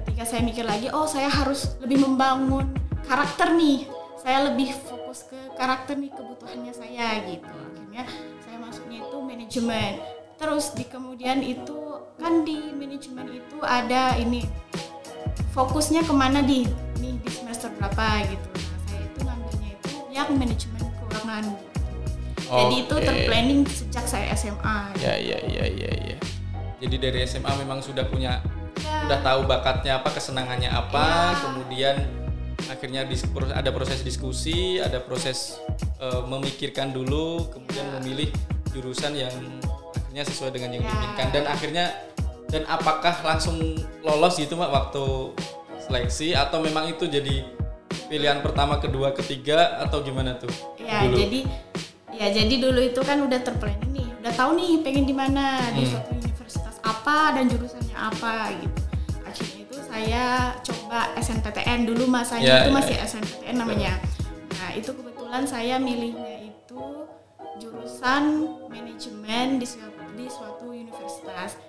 Ketika 0.04 0.28
saya 0.28 0.44
mikir 0.44 0.68
lagi 0.68 0.92
oh 0.92 1.08
saya 1.08 1.32
harus 1.32 1.80
lebih 1.80 2.04
membangun 2.04 2.68
karakter 3.08 3.56
nih. 3.56 3.88
Saya 4.20 4.52
lebih 4.52 4.76
fokus 4.76 5.24
ke 5.24 5.40
karakter 5.56 5.96
nih 5.96 6.12
kebutuhannya 6.12 6.76
saya 6.76 7.24
gitu. 7.32 7.48
Akhirnya 7.48 8.04
saya 8.44 8.60
masuknya 8.60 9.08
itu 9.08 9.18
manajemen. 9.24 10.04
Terus 10.36 10.76
di 10.76 10.84
kemudian 10.84 11.40
itu 11.40 11.80
kan 12.20 12.44
di 12.44 12.60
manajemen 12.76 13.40
itu 13.40 13.56
ada 13.64 14.20
ini 14.20 14.44
fokusnya 15.54 16.06
ke 16.06 16.14
mana 16.14 16.46
di 16.46 16.70
nih 17.02 17.14
di 17.22 17.30
semester 17.30 17.70
berapa 17.78 18.26
gitu 18.30 18.48
nah 18.54 18.78
saya 18.86 19.02
itu 19.04 19.20
ngambilnya 19.26 19.70
itu 19.74 19.90
yang 20.14 20.30
manajemen 20.38 20.82
keuangan 20.86 21.44
okay. 22.38 22.58
jadi 22.62 22.76
itu 22.82 22.96
terplanning 23.02 23.62
sejak 23.66 24.06
saya 24.06 24.26
SMA 24.38 24.78
ya 25.02 25.16
ya 25.18 25.40
ya 25.46 25.66
ya 25.66 25.92
ya 26.14 26.18
jadi 26.78 26.96
dari 26.98 27.20
SMA 27.26 27.52
memang 27.66 27.82
sudah 27.82 28.06
punya 28.06 28.40
ya. 28.82 29.10
udah 29.10 29.20
tahu 29.26 29.50
bakatnya 29.50 30.00
apa 30.00 30.10
kesenangannya 30.14 30.70
apa 30.70 31.06
ya. 31.06 31.38
kemudian 31.42 31.96
akhirnya 32.68 33.08
ada 33.54 33.70
proses 33.72 34.02
diskusi 34.02 34.82
ada 34.82 35.00
proses 35.02 35.58
uh, 36.02 36.26
memikirkan 36.26 36.94
dulu 36.94 37.50
kemudian 37.50 37.86
ya. 37.86 37.94
memilih 38.02 38.30
jurusan 38.74 39.18
yang 39.18 39.34
akhirnya 40.18 40.24
sesuai 40.34 40.52
dengan 40.54 40.70
yang 40.78 40.84
ya. 40.86 40.90
diinginkan 40.90 41.28
dan 41.30 41.44
akhirnya 41.46 41.86
dan 42.48 42.64
apakah 42.68 43.12
langsung 43.28 43.60
lolos 44.04 44.40
gitu 44.40 44.56
mbak 44.56 44.72
waktu 44.72 45.36
seleksi? 45.84 46.32
Atau 46.32 46.64
memang 46.64 46.88
itu 46.88 47.04
jadi 47.08 47.44
pilihan 48.08 48.40
pertama 48.40 48.80
kedua 48.80 49.12
ketiga? 49.12 49.84
Atau 49.84 50.04
gimana 50.04 50.40
tuh? 50.40 50.52
Ya 50.80 51.04
dulu? 51.04 51.20
jadi 51.20 51.40
ya 52.16 52.28
jadi 52.32 52.56
dulu 52.58 52.80
itu 52.82 53.02
kan 53.04 53.20
udah 53.20 53.40
terplanning 53.44 53.92
nih. 53.92 54.08
Udah 54.24 54.34
tahu 54.34 54.56
nih 54.56 54.72
pengen 54.80 55.06
di 55.06 55.16
mana 55.16 55.60
hmm. 55.60 55.76
di 55.76 55.84
suatu 55.92 56.10
universitas 56.16 56.76
apa 56.84 57.36
dan 57.36 57.52
jurusannya 57.52 57.98
apa 58.00 58.36
gitu. 58.64 58.80
Akhirnya 59.28 59.60
itu 59.68 59.78
saya 59.84 60.26
coba 60.64 61.00
SNPTN 61.20 61.80
dulu 61.84 62.08
masanya 62.08 62.48
yeah, 62.48 62.64
itu 62.64 62.72
masih 62.72 62.96
yeah. 62.96 63.08
SNPTN 63.12 63.56
namanya. 63.60 63.94
Nah 64.56 64.72
itu 64.72 64.96
kebetulan 64.96 65.44
saya 65.44 65.76
milihnya 65.76 66.48
itu 66.48 66.84
jurusan 67.60 68.24
manajemen 68.72 69.60
di 69.60 69.68
suatu, 69.68 70.02
di 70.16 70.28
suatu 70.32 70.66
universitas 70.72 71.60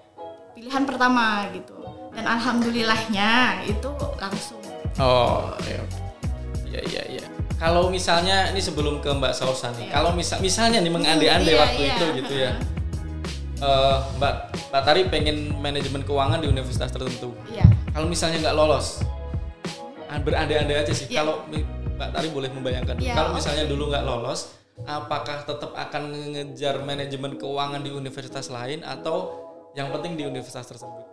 pilihan 0.59 0.83
pertama 0.83 1.47
gitu 1.55 1.79
dan 2.11 2.27
alhamdulillahnya 2.27 3.63
itu 3.63 3.91
langsung 4.19 4.59
oh 4.99 5.55
iya 5.63 5.83
iya 6.67 6.81
iya 6.83 7.03
ya. 7.23 7.25
kalau 7.63 7.95
misalnya 7.95 8.51
ini 8.51 8.59
sebelum 8.59 8.99
ke 8.99 9.07
Mbak 9.07 9.39
Sausan 9.39 9.79
nih 9.79 9.87
ya. 9.87 10.03
kalau 10.03 10.11
misal 10.19 10.43
misalnya 10.43 10.83
nih 10.83 10.91
mengandai-andai 10.91 11.55
iya, 11.55 11.63
waktu 11.63 11.83
iya. 11.87 11.95
itu 11.95 12.07
gitu 12.19 12.35
ya 12.35 12.53
uh, 13.63 14.03
Mbak 14.19 14.35
Mbak 14.75 14.83
Tari 14.83 15.01
pengen 15.07 15.55
manajemen 15.63 16.03
keuangan 16.03 16.43
di 16.43 16.51
universitas 16.51 16.91
tertentu 16.91 17.31
iya. 17.55 17.63
kalau 17.95 18.11
misalnya 18.11 18.43
nggak 18.43 18.57
lolos 18.59 19.07
berandai-andai 20.27 20.83
aja 20.83 20.91
sih 20.91 21.07
ya. 21.07 21.23
kalau 21.23 21.47
Mbak 21.95 22.11
Tari 22.19 22.29
boleh 22.35 22.51
membayangkan 22.51 22.99
ya, 22.99 23.15
kalau 23.15 23.31
misalnya 23.31 23.63
okay. 23.63 23.71
dulu 23.71 23.95
nggak 23.95 24.03
lolos 24.03 24.59
apakah 24.91 25.47
tetap 25.47 25.71
akan 25.71 26.03
mengejar 26.11 26.83
manajemen 26.83 27.39
keuangan 27.39 27.79
di 27.79 27.95
universitas 27.95 28.51
lain 28.51 28.83
atau 28.83 29.48
yang 29.79 29.95
penting 29.95 30.19
di 30.19 30.27
universitas 30.27 30.67
tersebut. 30.67 31.07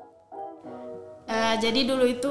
Uh, 1.30 1.54
jadi 1.62 1.86
dulu 1.86 2.06
itu 2.10 2.30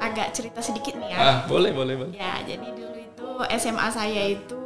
agak 0.00 0.32
cerita 0.32 0.64
sedikit 0.64 0.96
nih 0.96 1.12
ya. 1.12 1.18
Ah, 1.20 1.38
boleh, 1.44 1.70
boleh, 1.76 1.94
boleh. 2.00 2.16
Ya, 2.16 2.40
jadi 2.48 2.68
dulu 2.72 2.96
itu 2.96 3.28
SMA 3.60 3.88
saya 3.92 4.22
itu 4.32 4.60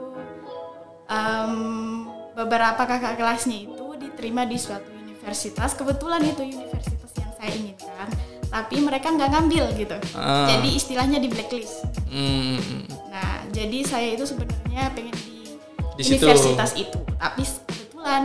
um, 1.10 2.06
beberapa 2.38 2.78
kakak 2.86 3.18
kelasnya 3.18 3.66
itu 3.66 3.86
diterima 3.98 4.46
di 4.46 4.54
suatu 4.54 4.86
universitas. 4.94 5.74
Kebetulan 5.74 6.22
itu 6.22 6.46
universitas 6.46 7.10
yang 7.18 7.30
saya 7.34 7.50
inginkan, 7.58 8.06
tapi 8.46 8.78
mereka 8.78 9.10
nggak 9.10 9.30
ngambil 9.34 9.64
gitu. 9.74 9.98
Ah. 10.14 10.46
Jadi 10.46 10.78
istilahnya 10.78 11.18
di 11.18 11.26
blacklist. 11.26 11.90
Hmm. 12.06 12.86
Nah, 13.10 13.42
jadi 13.50 13.82
saya 13.82 14.14
itu 14.14 14.24
sebenarnya 14.26 14.94
pengen 14.94 15.14
di, 15.18 15.58
di 15.98 16.02
universitas 16.06 16.70
situ. 16.74 16.86
itu, 16.86 16.98
tapi 17.18 17.42
kebetulan 17.44 18.22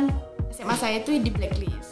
SMA 0.53 0.75
saya 0.77 1.01
itu 1.01 1.17
di 1.17 1.33
blacklist 1.33 1.82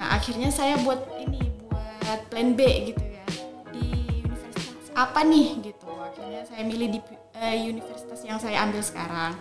nah 0.00 0.16
akhirnya 0.16 0.48
saya 0.48 0.80
buat 0.80 1.04
ini 1.20 1.52
buat 1.68 2.20
plan 2.32 2.56
B 2.56 2.90
gitu 2.90 3.04
ya 3.04 3.24
di 3.68 3.86
universitas. 4.24 4.88
Apa 4.96 5.20
nih 5.22 5.60
gitu. 5.60 5.86
Akhirnya 6.00 6.42
saya 6.48 6.62
milih 6.64 6.88
di 6.96 7.00
uh, 7.36 7.56
universitas 7.68 8.20
yang 8.24 8.40
saya 8.40 8.64
ambil 8.64 8.80
sekarang. 8.80 9.36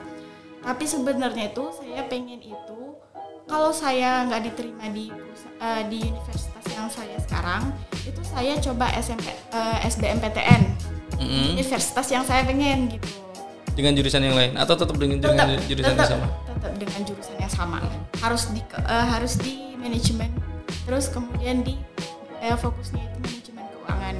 Tapi 0.59 0.83
sebenarnya 0.83 1.55
itu 1.55 1.63
saya 1.71 2.03
pengen 2.11 2.43
itu 2.43 2.79
kalau 3.47 3.71
saya 3.71 4.27
nggak 4.27 4.51
diterima 4.51 4.85
di 4.91 5.09
uh, 5.63 5.81
di 5.87 5.97
universitas 6.03 6.65
yang 6.69 6.85
saya 6.91 7.17
sekarang 7.23 7.73
itu 8.05 8.21
saya 8.21 8.53
coba 8.61 8.91
SMP 8.99 9.31
uh, 9.55 9.79
eh, 9.81 9.89
SBMPTN 9.89 10.61
mm-hmm. 11.17 11.57
universitas 11.57 12.07
yang 12.11 12.21
saya 12.27 12.43
pengen 12.45 12.91
gitu. 12.91 13.07
Dengan 13.73 13.95
jurusan 13.95 14.21
yang 14.21 14.35
lain 14.35 14.51
atau 14.59 14.75
tetap 14.75 14.95
dengan 14.99 15.23
tetap, 15.23 15.47
jurusan 15.65 15.95
tetap, 15.95 16.05
yang 16.05 16.11
sama 16.19 16.48
dengan 16.75 17.01
jurusan 17.07 17.35
yang 17.39 17.51
sama 17.51 17.79
harus 18.19 18.51
di 18.51 18.61
uh, 18.75 19.05
harus 19.07 19.39
di 19.39 19.75
manajemen 19.79 20.29
terus 20.83 21.07
kemudian 21.07 21.63
di 21.63 21.79
eh, 22.43 22.55
fokusnya 22.55 22.99
itu 22.99 23.17
manajemen 23.23 23.63
keuangan 23.71 24.15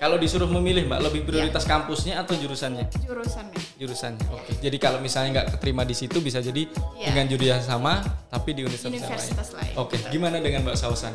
kalau 0.00 0.16
disuruh 0.16 0.48
memilih 0.48 0.88
mbak 0.88 1.00
lebih 1.12 1.28
prioritas 1.28 1.64
ya. 1.64 1.76
kampusnya 1.76 2.14
atau 2.20 2.34
jurusannya 2.36 2.88
jurusannya 3.04 3.58
jurusannya 3.80 4.24
oke 4.32 4.44
okay. 4.44 4.54
jadi 4.60 4.76
kalau 4.80 4.98
misalnya 5.00 5.40
nggak 5.40 5.48
keterima 5.56 5.84
di 5.84 5.96
situ 5.96 6.20
bisa 6.20 6.40
jadi 6.40 6.68
ya. 6.96 7.12
dengan 7.12 7.24
jurusan 7.28 7.62
sama 7.64 8.00
tapi 8.28 8.56
di 8.56 8.64
universitas, 8.64 8.92
universitas 8.92 9.48
lain, 9.56 9.72
lain. 9.72 9.74
oke 9.76 9.96
okay. 9.96 10.00
gimana 10.12 10.36
dengan 10.40 10.68
mbak 10.68 10.76
Sausan 10.76 11.14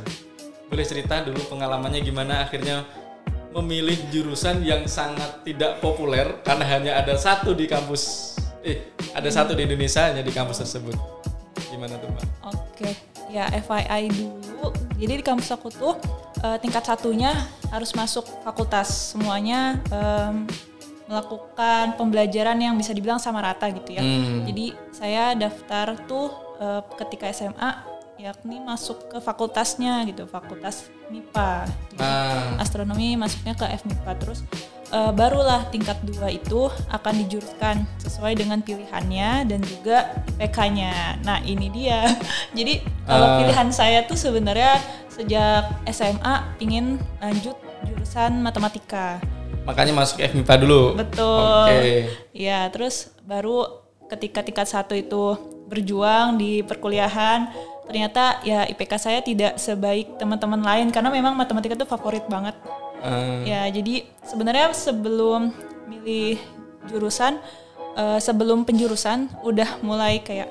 boleh 0.65 0.85
cerita 0.85 1.21
dulu 1.21 1.45
pengalamannya 1.45 2.01
gimana 2.01 2.45
akhirnya 2.45 2.85
memilih 3.55 3.95
jurusan 4.11 4.67
yang 4.67 4.83
sangat 4.83 5.47
tidak 5.47 5.79
populer 5.79 6.43
karena 6.43 6.65
hanya 6.67 6.91
ada 6.99 7.15
satu 7.15 7.55
di 7.55 7.71
kampus 7.71 8.34
eh 8.65 8.77
ada 9.13 9.29
satu 9.29 9.53
di 9.53 9.69
Indonesia 9.69 10.09
hanya 10.09 10.25
di 10.25 10.33
kampus 10.33 10.65
tersebut. 10.65 10.97
Gimana 11.69 12.01
tuh 12.01 12.09
mbak? 12.09 12.25
Oke 12.49 12.57
okay 12.73 12.93
ya 13.35 13.51
FYI 13.51 14.07
dulu. 14.15 14.71
Jadi 14.95 15.13
di 15.19 15.23
kampus 15.25 15.51
aku 15.51 15.67
tuh 15.67 15.99
uh, 16.39 16.57
tingkat 16.63 16.87
satunya 16.87 17.35
harus 17.67 17.91
masuk 17.91 18.23
fakultas. 18.47 19.11
Semuanya 19.11 19.83
um, 19.91 20.47
melakukan 21.05 21.99
pembelajaran 21.99 22.57
yang 22.57 22.73
bisa 22.79 22.89
dibilang 22.95 23.21
sama 23.21 23.37
rata 23.37 23.69
gitu 23.69 23.93
ya. 23.93 24.01
Hmm. 24.01 24.41
jadi 24.41 24.73
saya 24.89 25.23
daftar 25.37 26.01
tuh 26.09 26.33
uh, 26.57 26.81
ketika 26.97 27.29
SMA 27.29 27.77
yakni 28.17 28.57
masuk 28.57 29.13
ke 29.13 29.21
fakultasnya 29.21 30.01
gitu 30.09 30.25
fakultas 30.25 30.89
MIPA 31.13 31.69
jadi 31.93 32.01
ah. 32.01 32.57
astronomi 32.57 33.13
masuknya 33.21 33.53
ke 33.53 33.69
FMIPA 33.85 34.11
terus 34.17 34.41
uh, 34.95 35.11
barulah 35.11 35.67
tingkat 35.67 35.99
dua 36.07 36.31
itu 36.31 36.71
akan 36.87 37.13
dijuruskan 37.27 37.83
sesuai 37.99 38.39
dengan 38.39 38.63
pilihannya 38.63 39.43
dan 39.51 39.59
juga 39.59 40.15
PK-nya. 40.39 41.19
Nah 41.27 41.43
ini 41.43 41.67
dia. 41.67 42.07
Jadi 42.57 42.79
kalau 43.03 43.27
uh. 43.27 43.37
pilihan 43.43 43.69
saya 43.75 44.07
tuh 44.07 44.15
sebenarnya 44.15 44.79
sejak 45.11 45.67
SMA 45.91 46.55
ingin 46.63 46.95
lanjut 47.19 47.59
jurusan 47.83 48.39
matematika. 48.39 49.19
Makanya 49.67 49.93
masuk 49.97 50.23
FMIPA 50.23 50.55
dulu. 50.63 50.95
Betul. 50.95 51.67
Okay. 51.67 51.95
Ya 52.31 52.69
terus 52.71 53.11
baru 53.27 53.83
ketika 54.07 54.45
tingkat 54.45 54.69
satu 54.69 54.93
itu 54.93 55.35
berjuang 55.65 56.37
di 56.37 56.61
perkuliahan 56.61 57.49
ternyata 57.89 58.41
ya 58.45 58.65
IPK 58.69 58.93
saya 58.97 59.19
tidak 59.21 59.57
sebaik 59.57 60.17
teman-teman 60.21 60.61
lain 60.61 60.93
karena 60.93 61.09
memang 61.09 61.33
matematika 61.33 61.73
itu 61.73 61.89
favorit 61.89 62.25
banget 62.29 62.53
Uh. 63.05 63.45
Ya, 63.45 63.69
jadi 63.69 64.09
sebenarnya 64.25 64.73
sebelum 64.73 65.53
milih 65.85 66.41
jurusan, 66.89 67.37
uh, 67.93 68.17
sebelum 68.17 68.65
penjurusan 68.65 69.45
udah 69.45 69.77
mulai 69.85 70.25
kayak 70.25 70.49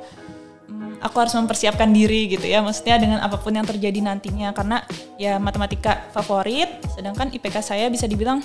um, 0.71 0.95
aku 1.03 1.17
harus 1.19 1.35
mempersiapkan 1.35 1.91
diri 1.91 2.31
gitu 2.31 2.47
ya. 2.47 2.63
Maksudnya 2.63 3.03
dengan 3.03 3.19
apa 3.19 3.43
pun 3.43 3.51
yang 3.51 3.67
terjadi 3.67 3.99
nantinya 3.99 4.55
karena 4.55 4.87
ya 5.19 5.43
matematika 5.43 6.07
favorit, 6.15 6.71
sedangkan 6.95 7.35
IPK 7.35 7.57
saya 7.59 7.91
bisa 7.91 8.07
dibilang 8.07 8.39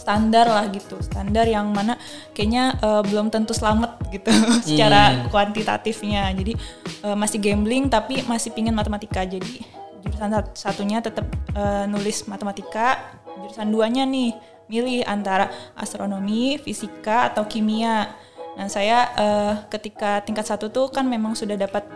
standar 0.00 0.48
lah 0.48 0.64
gitu 0.72 0.96
standar 1.04 1.44
yang 1.44 1.68
mana 1.68 2.00
kayaknya 2.32 2.74
uh, 2.80 3.04
belum 3.04 3.28
tentu 3.28 3.52
selamat 3.52 4.00
gitu 4.08 4.32
secara 4.66 5.12
hmm. 5.12 5.28
kuantitatifnya 5.28 6.32
jadi 6.32 6.56
uh, 7.04 7.16
masih 7.20 7.36
gambling 7.36 7.92
tapi 7.92 8.24
masih 8.24 8.50
pingin 8.56 8.72
matematika 8.72 9.22
jadi 9.28 9.60
jurusan 10.00 10.32
satunya 10.56 11.04
tetap 11.04 11.28
uh, 11.54 11.84
nulis 11.86 12.24
matematika, 12.26 13.00
jurusan 13.40 13.68
duanya 13.72 14.04
nih 14.04 14.36
milih 14.70 15.02
antara 15.06 15.50
astronomi, 15.74 16.56
fisika 16.62 17.32
atau 17.32 17.46
kimia. 17.46 18.14
Nah 18.54 18.66
saya 18.70 19.08
uh, 19.14 19.54
ketika 19.70 20.22
tingkat 20.22 20.46
satu 20.46 20.70
tuh 20.70 20.90
kan 20.90 21.06
memang 21.06 21.34
sudah 21.34 21.58
dapat 21.58 21.86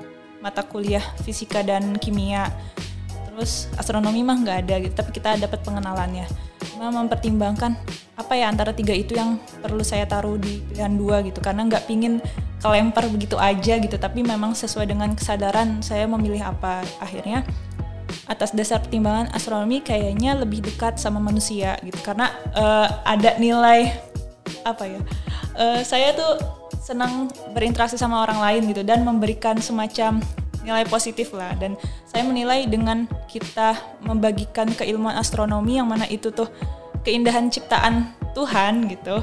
mata 0.43 0.61
kuliah 0.61 1.03
fisika 1.23 1.65
dan 1.65 1.97
kimia. 1.97 2.51
Terus 3.35 3.67
astronomi 3.75 4.23
mah 4.23 4.39
nggak 4.39 4.59
ada 4.63 4.75
gitu, 4.79 4.95
tapi 4.95 5.11
kita 5.11 5.35
dapat 5.43 5.59
pengenalannya. 5.67 6.31
Cuma 6.71 6.95
mempertimbangkan 6.95 7.75
apa 8.15 8.33
ya 8.39 8.47
antara 8.47 8.71
tiga 8.71 8.95
itu 8.95 9.19
yang 9.19 9.43
perlu 9.59 9.83
saya 9.83 10.07
taruh 10.07 10.39
di 10.39 10.63
pilihan 10.71 10.95
dua 10.95 11.19
gitu, 11.27 11.43
karena 11.43 11.67
nggak 11.67 11.91
pingin 11.91 12.23
kelempar 12.63 13.11
begitu 13.11 13.35
aja 13.35 13.75
gitu, 13.83 13.99
tapi 13.99 14.23
memang 14.23 14.55
sesuai 14.55 14.87
dengan 14.87 15.11
kesadaran 15.19 15.83
saya 15.83 16.07
memilih 16.07 16.47
apa. 16.47 16.87
Akhirnya 17.03 17.43
atas 18.25 18.57
dasar 18.57 18.81
pertimbangan 18.81 19.29
astronomi 19.37 19.85
kayaknya 19.85 20.37
lebih 20.39 20.65
dekat 20.65 20.97
sama 20.97 21.21
manusia 21.21 21.77
gitu. 21.85 21.99
Karena 22.01 22.33
uh, 22.57 22.89
ada 23.05 23.37
nilai 23.37 23.93
apa 24.65 24.85
ya 24.85 25.01
uh, 25.57 25.81
saya 25.85 26.13
tuh 26.17 26.41
senang 26.85 27.33
berinteraksi 27.57 27.97
sama 27.97 28.21
orang 28.29 28.41
lain 28.45 28.63
gitu 28.69 28.85
dan 28.85 29.05
memberikan 29.09 29.57
semacam 29.57 30.21
nilai 30.65 30.85
positif 30.89 31.33
lah. 31.33 31.53
Dan 31.57 31.81
saya 32.09 32.25
menilai 32.25 32.69
dengan 32.69 33.09
kita 33.29 33.77
membagikan 34.05 34.69
keilmuan 34.73 35.17
astronomi 35.17 35.81
yang 35.81 35.89
mana 35.89 36.05
itu 36.09 36.29
tuh 36.29 36.49
keindahan 37.05 37.49
ciptaan 37.49 38.13
Tuhan 38.37 38.89
gitu. 38.93 39.21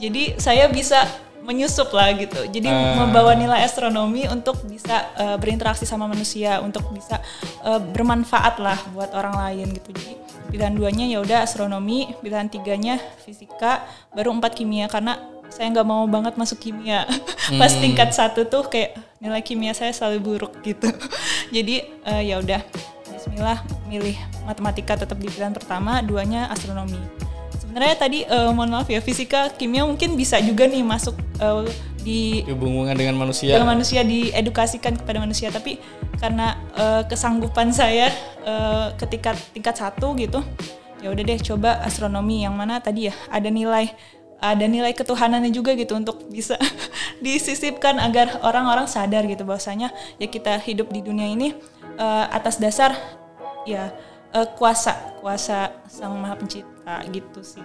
Jadi 0.00 0.40
saya 0.40 0.68
bisa 0.72 1.04
menyusup 1.44 1.90
lah 1.92 2.12
gitu. 2.16 2.40
Jadi 2.48 2.68
uh. 2.68 2.96
membawa 3.00 3.32
nilai 3.34 3.64
astronomi 3.64 4.28
untuk 4.28 4.60
bisa 4.66 5.08
uh, 5.16 5.36
berinteraksi 5.40 5.88
sama 5.88 6.06
manusia, 6.06 6.60
untuk 6.60 6.88
bisa 6.92 7.20
uh, 7.64 7.80
bermanfaat 7.80 8.60
lah 8.60 8.78
buat 8.92 9.10
orang 9.16 9.34
lain 9.36 9.66
gitu. 9.76 9.90
Jadi 9.96 10.12
pilihan 10.50 10.74
duanya 10.74 11.06
ya 11.06 11.18
udah 11.22 11.38
astronomi, 11.46 12.12
pilihan 12.20 12.50
tiganya 12.50 12.98
fisika, 13.24 13.84
baru 14.12 14.34
empat 14.34 14.58
kimia 14.58 14.90
karena 14.90 15.18
saya 15.50 15.66
nggak 15.74 15.88
mau 15.88 16.06
banget 16.06 16.38
masuk 16.38 16.62
kimia. 16.62 17.04
Pas 17.60 17.72
hmm. 17.72 17.82
tingkat 17.82 18.10
satu 18.14 18.46
tuh 18.46 18.70
kayak 18.70 18.96
nilai 19.18 19.42
kimia 19.42 19.74
saya 19.74 19.90
selalu 19.90 20.18
buruk 20.22 20.62
gitu. 20.62 20.88
Jadi 21.56 21.82
uh, 22.06 22.22
ya 22.22 22.38
udah 22.38 22.62
Bismillah 23.20 23.60
milih 23.84 24.16
matematika 24.48 24.96
tetap 24.96 25.20
di 25.20 25.28
pilihan 25.28 25.52
pertama, 25.52 26.00
duanya 26.00 26.48
astronomi. 26.48 27.19
Sebenarnya 27.70 27.96
tadi 28.02 28.26
uh, 28.26 28.50
mohon 28.50 28.74
maaf 28.74 28.90
ya 28.90 28.98
fisika, 28.98 29.46
kimia 29.54 29.86
mungkin 29.86 30.18
bisa 30.18 30.42
juga 30.42 30.66
nih 30.66 30.82
masuk 30.82 31.14
uh, 31.38 31.62
di 32.02 32.42
hubungan 32.50 32.98
dengan 32.98 33.14
manusia. 33.14 33.54
Dengan 33.54 33.78
manusia 33.78 34.02
diedukasikan 34.02 34.98
kepada 34.98 35.22
manusia, 35.22 35.54
tapi 35.54 35.78
karena 36.18 36.58
uh, 36.74 37.06
kesanggupan 37.06 37.70
saya 37.70 38.10
uh, 38.42 38.90
ketika 38.98 39.38
tingkat 39.54 39.78
satu 39.78 40.18
gitu, 40.18 40.42
ya 40.98 41.14
udah 41.14 41.22
deh 41.22 41.38
coba 41.38 41.78
astronomi 41.86 42.42
yang 42.42 42.58
mana 42.58 42.82
tadi 42.82 43.06
ya 43.06 43.14
ada 43.30 43.46
nilai 43.46 43.94
ada 44.42 44.66
nilai 44.66 44.90
ketuhanannya 44.90 45.54
juga 45.54 45.78
gitu 45.78 45.94
untuk 45.94 46.26
bisa 46.26 46.58
disisipkan 47.24 48.02
agar 48.02 48.42
orang-orang 48.42 48.90
sadar 48.90 49.30
gitu 49.30 49.46
bahwasanya 49.46 49.94
ya 50.18 50.26
kita 50.26 50.58
hidup 50.58 50.90
di 50.90 51.06
dunia 51.06 51.30
ini 51.30 51.54
uh, 52.02 52.26
atas 52.34 52.58
dasar 52.58 52.98
ya 53.62 53.92
uh, 54.32 54.48
kuasa 54.56 55.20
kuasa 55.20 55.84
sang 55.86 56.16
maha 56.16 56.40
pencipta 56.40 56.79
gitu 57.12 57.40
sih 57.44 57.64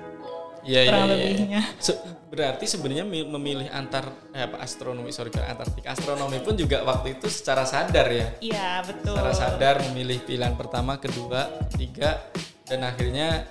Iya, 0.65 0.81
iya, 0.81 1.29
iya. 1.45 1.61
Se 1.77 1.93
berarti 2.33 2.65
sebenarnya 2.65 3.05
memilih 3.05 3.69
antar 3.69 4.09
eh, 4.33 4.49
apa 4.49 4.65
astronomi 4.65 5.13
sorry 5.13 5.29
antartika 5.37 5.93
astronomi 5.93 6.41
pun 6.41 6.57
juga 6.57 6.81
waktu 6.81 7.21
itu 7.21 7.29
secara 7.29 7.69
sadar 7.69 8.09
ya. 8.09 8.27
Iya 8.41 8.69
betul. 8.81 9.13
Secara 9.13 9.33
sadar 9.37 9.75
memilih 9.87 10.25
pilihan 10.25 10.57
pertama, 10.57 10.97
kedua, 10.97 11.53
ketiga 11.69 12.17
dan 12.65 12.81
akhirnya 12.81 13.45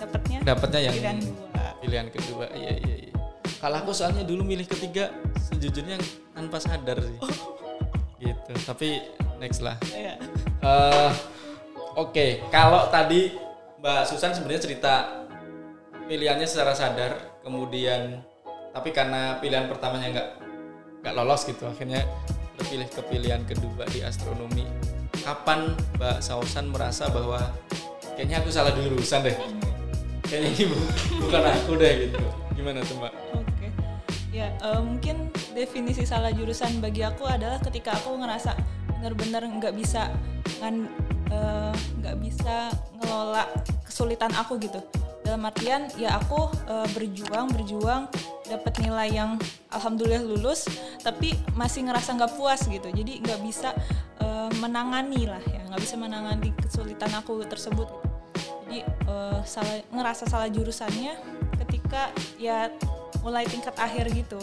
dapatnya 0.00 0.38
dapatnya 0.40 0.80
yang 0.88 0.94
pilihan 0.96 1.18
dua. 1.20 1.64
Pilihan 1.84 2.08
kedua, 2.08 2.46
iya 2.56 2.72
iya. 2.80 2.94
iya. 3.06 3.12
Kalau 3.60 3.76
aku 3.84 3.92
soalnya 3.92 4.24
dulu 4.24 4.40
milih 4.40 4.64
ketiga 4.64 5.12
sejujurnya 5.52 6.00
tanpa 6.32 6.64
sadar 6.64 6.96
sih. 7.04 7.18
Oh. 7.20 7.28
Gitu. 8.16 8.52
Tapi 8.64 9.04
next 9.36 9.60
lah. 9.60 9.76
Iya. 9.92 10.16
Uh, 10.64 11.12
Oke, 11.94 12.10
okay. 12.10 12.30
kalau 12.50 12.90
tadi 12.90 13.43
Mbak 13.84 14.08
Susan 14.08 14.32
sebenarnya 14.32 14.64
cerita 14.64 14.94
pilihannya 16.08 16.48
secara 16.48 16.72
sadar, 16.72 17.36
kemudian 17.44 18.24
tapi 18.72 18.96
karena 18.96 19.36
pilihan 19.44 19.68
pertamanya 19.68 20.08
nggak 20.08 20.28
nggak 21.04 21.12
lolos 21.12 21.44
gitu, 21.44 21.68
akhirnya 21.68 22.00
terpilih 22.56 22.88
ke 22.88 23.04
pilihan 23.12 23.44
kedua 23.44 23.84
di 23.92 24.00
astronomi. 24.00 24.64
Kapan 25.20 25.76
Mbak 26.00 26.16
Sausan 26.24 26.72
merasa 26.72 27.12
bahwa 27.12 27.52
kayaknya 28.16 28.40
aku 28.40 28.48
salah 28.48 28.72
jurusan 28.72 29.20
deh? 29.20 29.36
Kayaknya 30.32 30.48
ini 30.48 30.64
bukan 31.20 31.44
aku 31.44 31.76
deh 31.76 32.08
gitu. 32.08 32.20
Gimana 32.56 32.80
tuh 32.88 32.96
Mbak? 33.04 33.12
Oke, 33.36 33.68
ya 34.32 34.48
uh, 34.64 34.80
mungkin 34.80 35.28
definisi 35.52 36.08
salah 36.08 36.32
jurusan 36.32 36.80
bagi 36.80 37.04
aku 37.04 37.28
adalah 37.28 37.60
ketika 37.60 38.00
aku 38.00 38.16
ngerasa 38.16 38.56
benar-benar 38.96 39.44
nggak 39.44 39.76
bisa 39.76 40.08
ngan 40.64 40.88
nggak 42.00 42.16
uh, 42.16 42.20
bisa 42.20 42.70
ngelola 43.00 43.44
kesulitan 43.86 44.32
aku 44.34 44.58
gitu. 44.58 44.82
Dalam 45.24 45.48
artian 45.48 45.88
ya 45.96 46.20
aku 46.20 46.52
uh, 46.68 46.84
berjuang 46.92 47.48
berjuang 47.48 48.10
dapat 48.44 48.74
nilai 48.84 49.08
yang 49.08 49.40
alhamdulillah 49.72 50.20
lulus 50.20 50.68
tapi 51.00 51.32
masih 51.56 51.88
ngerasa 51.88 52.12
nggak 52.18 52.32
puas 52.36 52.66
gitu. 52.68 52.90
Jadi 52.92 53.24
nggak 53.24 53.40
bisa 53.40 53.72
uh, 54.20 54.52
menangani 54.60 55.30
lah 55.30 55.40
ya 55.48 55.64
nggak 55.70 55.80
bisa 55.80 55.96
menangani 55.96 56.52
kesulitan 56.60 57.12
aku 57.16 57.40
tersebut. 57.48 57.88
Jadi 58.68 58.84
uh, 59.08 59.40
salah 59.48 59.80
ngerasa 59.94 60.28
salah 60.28 60.48
jurusannya 60.50 61.16
ketika 61.64 62.12
ya 62.36 62.68
mulai 63.24 63.48
tingkat 63.48 63.72
akhir 63.80 64.12
gitu. 64.12 64.36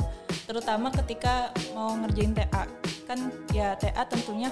Terutama 0.49 0.89
ketika 0.89 1.53
mau 1.77 1.93
ngerjain 1.95 2.33
TA 2.33 2.65
kan 3.05 3.19
ya 3.53 3.77
TA 3.77 4.07
tentunya 4.07 4.49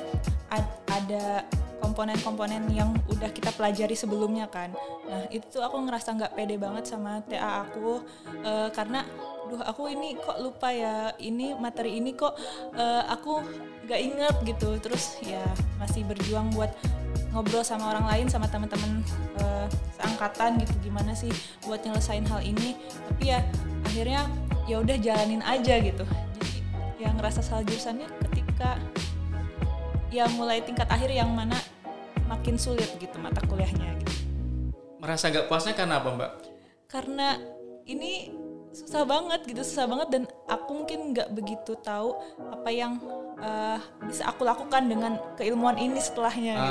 ada 0.90 1.48
komponen-komponen 1.80 2.68
yang 2.72 2.94
udah 3.10 3.32
kita 3.32 3.50
pelajari 3.56 3.96
sebelumnya 3.96 4.46
kan. 4.52 4.72
Nah 5.08 5.26
itu 5.32 5.60
aku 5.60 5.80
ngerasa 5.88 6.16
nggak 6.16 6.34
pede 6.36 6.56
banget 6.60 6.86
sama 6.88 7.24
TA 7.26 7.66
aku 7.66 8.04
uh, 8.44 8.68
karena, 8.72 9.04
duh 9.50 9.64
aku 9.66 9.90
ini 9.90 10.14
kok 10.20 10.38
lupa 10.44 10.70
ya 10.70 11.10
ini 11.18 11.58
materi 11.58 11.98
ini 11.98 12.14
kok 12.14 12.38
uh, 12.78 13.04
aku 13.10 13.42
nggak 13.88 14.00
inget 14.00 14.36
gitu. 14.46 14.70
Terus 14.78 15.18
ya 15.26 15.42
masih 15.82 16.06
berjuang 16.06 16.54
buat 16.54 16.70
ngobrol 17.34 17.66
sama 17.66 17.94
orang 17.94 18.06
lain 18.10 18.26
sama 18.30 18.46
teman-teman 18.50 19.02
uh, 19.42 19.66
seangkatan 19.98 20.62
gitu 20.62 20.74
gimana 20.86 21.14
sih 21.18 21.32
buat 21.66 21.82
nyelesain 21.82 22.26
hal 22.28 22.44
ini. 22.46 22.78
Tapi 23.10 23.24
ya 23.34 23.40
akhirnya 23.88 24.30
ya 24.70 24.78
udah 24.80 24.98
jalanin 25.02 25.42
aja 25.42 25.82
gitu. 25.82 26.06
Jadi 26.38 26.58
yang 27.02 27.18
ngerasa 27.18 27.42
salah 27.42 27.66
jurusannya 27.66 28.06
ketika 28.30 28.78
ya 30.10 30.26
mulai 30.34 30.62
tingkat 30.66 30.90
akhir 30.90 31.10
yang 31.14 31.30
mana 31.30 31.56
makin 32.30 32.58
sulit 32.58 32.90
gitu 33.02 33.18
mata 33.18 33.42
kuliahnya 33.46 33.98
gitu. 34.02 34.14
Merasa 35.02 35.32
gak 35.32 35.48
puasnya 35.50 35.74
karena 35.74 36.02
apa 36.02 36.10
mbak? 36.14 36.32
Karena 36.90 37.38
ini 37.90 38.34
susah 38.70 39.02
banget 39.02 39.50
gitu 39.50 39.62
susah 39.66 39.90
banget 39.90 40.08
dan 40.14 40.24
aku 40.46 40.70
mungkin 40.78 41.10
nggak 41.10 41.34
begitu 41.34 41.74
tahu 41.82 42.14
apa 42.54 42.70
yang 42.70 43.02
uh, 43.42 43.82
bisa 44.06 44.30
aku 44.30 44.46
lakukan 44.46 44.86
dengan 44.86 45.18
keilmuan 45.34 45.74
ini 45.82 45.98
setelahnya. 45.98 46.54
Uh, 46.54 46.70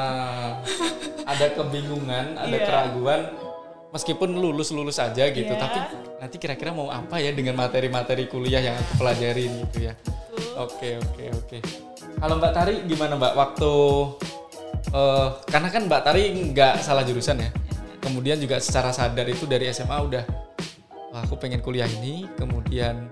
gitu. 0.63 1.27
ada 1.27 1.47
kebingungan, 1.59 2.27
ada 2.43 2.55
yeah. 2.55 2.67
keraguan 2.67 3.21
meskipun 3.89 4.37
lulus 4.37 4.69
lulus 4.71 5.01
aja 5.01 5.33
gitu 5.33 5.49
yeah. 5.49 5.61
tapi 5.61 5.79
nanti 6.21 6.37
kira-kira 6.37 6.77
mau 6.77 6.93
apa 6.93 7.19
ya 7.25 7.33
dengan 7.33 7.57
materi-materi 7.57 8.29
kuliah 8.29 8.61
yang 8.61 8.77
aku 8.77 9.01
pelajarin 9.01 9.49
gitu 9.65 9.89
ya 9.89 9.95
oke 10.61 11.01
oke 11.09 11.25
oke 11.41 11.59
kalau 12.19 12.35
mbak 12.39 12.53
Tari 12.55 12.75
gimana 12.85 13.15
mbak? 13.15 13.33
Waktu 13.39 13.73
uh, 14.95 15.29
karena 15.47 15.69
kan 15.71 15.83
mbak 15.87 16.03
Tari 16.03 16.35
nggak 16.53 16.83
salah 16.83 17.07
jurusan 17.07 17.43
ya. 17.43 17.51
Kemudian 17.99 18.39
juga 18.39 18.63
secara 18.63 18.95
sadar 18.95 19.27
itu 19.27 19.47
dari 19.47 19.71
SMA 19.71 19.99
udah 19.99 20.25
Wah, 21.09 21.25
aku 21.25 21.41
pengen 21.41 21.65
kuliah 21.65 21.89
ini 21.89 22.29
kemudian 22.37 23.09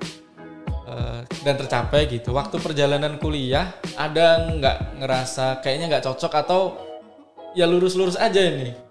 uh, 0.84 1.24
dan 1.42 1.54
tercapai 1.56 2.04
gitu. 2.12 2.36
Waktu 2.36 2.60
perjalanan 2.60 3.16
kuliah 3.16 3.72
ada 3.96 4.52
nggak 4.52 5.00
ngerasa 5.00 5.64
kayaknya 5.64 5.96
nggak 5.96 6.04
cocok 6.04 6.32
atau 6.44 6.60
ya 7.56 7.64
lurus-lurus 7.64 8.20
aja 8.20 8.44
ini 8.44 8.85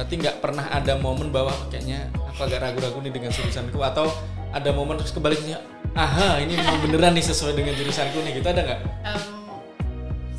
berarti 0.00 0.16
nggak 0.16 0.40
pernah 0.40 0.64
ada 0.72 0.96
momen 0.96 1.28
bahwa 1.28 1.52
kayaknya 1.68 2.08
aku 2.32 2.48
agak 2.48 2.64
ragu-ragu 2.64 3.04
nih 3.04 3.12
dengan 3.12 3.28
jurusanku 3.36 3.84
atau 3.84 4.08
ada 4.48 4.72
momen 4.72 4.96
terus 4.96 5.12
kebaliknya 5.12 5.60
aha 5.92 6.40
ini 6.40 6.56
memang 6.56 6.80
beneran 6.80 7.12
nih 7.12 7.20
sesuai 7.20 7.52
dengan 7.52 7.76
jurusanku 7.76 8.16
nih 8.24 8.40
gitu 8.40 8.48
ada 8.48 8.64
nggak? 8.64 8.80
Um, 9.04 9.60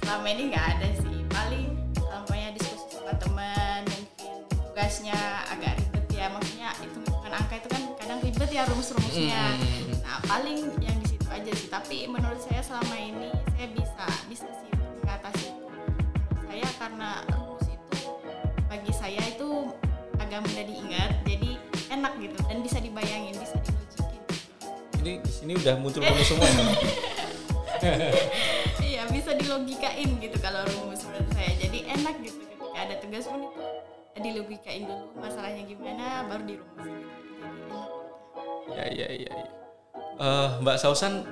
selama 0.02 0.28
ini 0.34 0.50
nggak 0.50 0.66
ada 0.66 0.88
sih. 0.98 1.18
Paling 1.30 1.78
sampainya 1.94 2.50
diskusi 2.58 2.90
sama 2.90 3.14
teman 3.22 3.86
mungkin 3.86 4.34
tugasnya 4.50 5.20
agak 5.54 5.78
ribet 5.78 6.06
ya. 6.10 6.26
Maksudnya 6.34 6.70
itu 6.82 6.98
bukan 7.06 7.32
angka 7.38 7.56
itu 7.62 7.68
kan 7.70 7.82
kadang 8.02 8.20
ribet 8.26 8.50
ya 8.50 8.62
rumus-rumusnya. 8.66 9.44
Hmm. 9.62 10.26
Paling 10.26 10.58
yang 10.82 10.98
di 11.06 11.06
situ 11.06 11.28
aja 11.30 11.52
sih. 11.54 11.70
Tapi 11.70 12.10
menurut 12.10 12.42
saya 12.42 12.66
selama 12.66 12.98
ini 12.98 13.30
ini 25.42 25.54
udah 25.58 25.74
muncul 25.82 26.02
rumus 26.06 26.28
semua 26.30 26.46
ya 26.46 26.66
iya 28.86 29.02
bisa 29.10 29.34
dilogikain 29.34 30.10
gitu 30.22 30.38
kalau 30.38 30.62
rumus 30.70 31.02
menurut 31.10 31.30
saya. 31.34 31.52
Jadi 31.58 31.80
enak 31.90 32.16
gitu 32.22 32.42
ketika 32.46 32.78
ada 32.78 32.96
tugas 33.02 33.26
pun 33.26 33.42
itu 33.50 33.64
dilogikain 34.22 34.86
dulu 34.86 35.06
masalahnya 35.18 35.66
gimana 35.66 36.30
baru 36.30 36.44
dirumusin 36.46 36.94
gitu. 36.94 37.18
jadi 37.18 37.42
enak. 37.42 37.90
Ya 38.72 38.86
ya 38.94 39.08
ya, 39.10 39.32
ya 39.34 39.48
uh, 40.22 40.50
Mbak 40.62 40.78
Sausan 40.78 41.26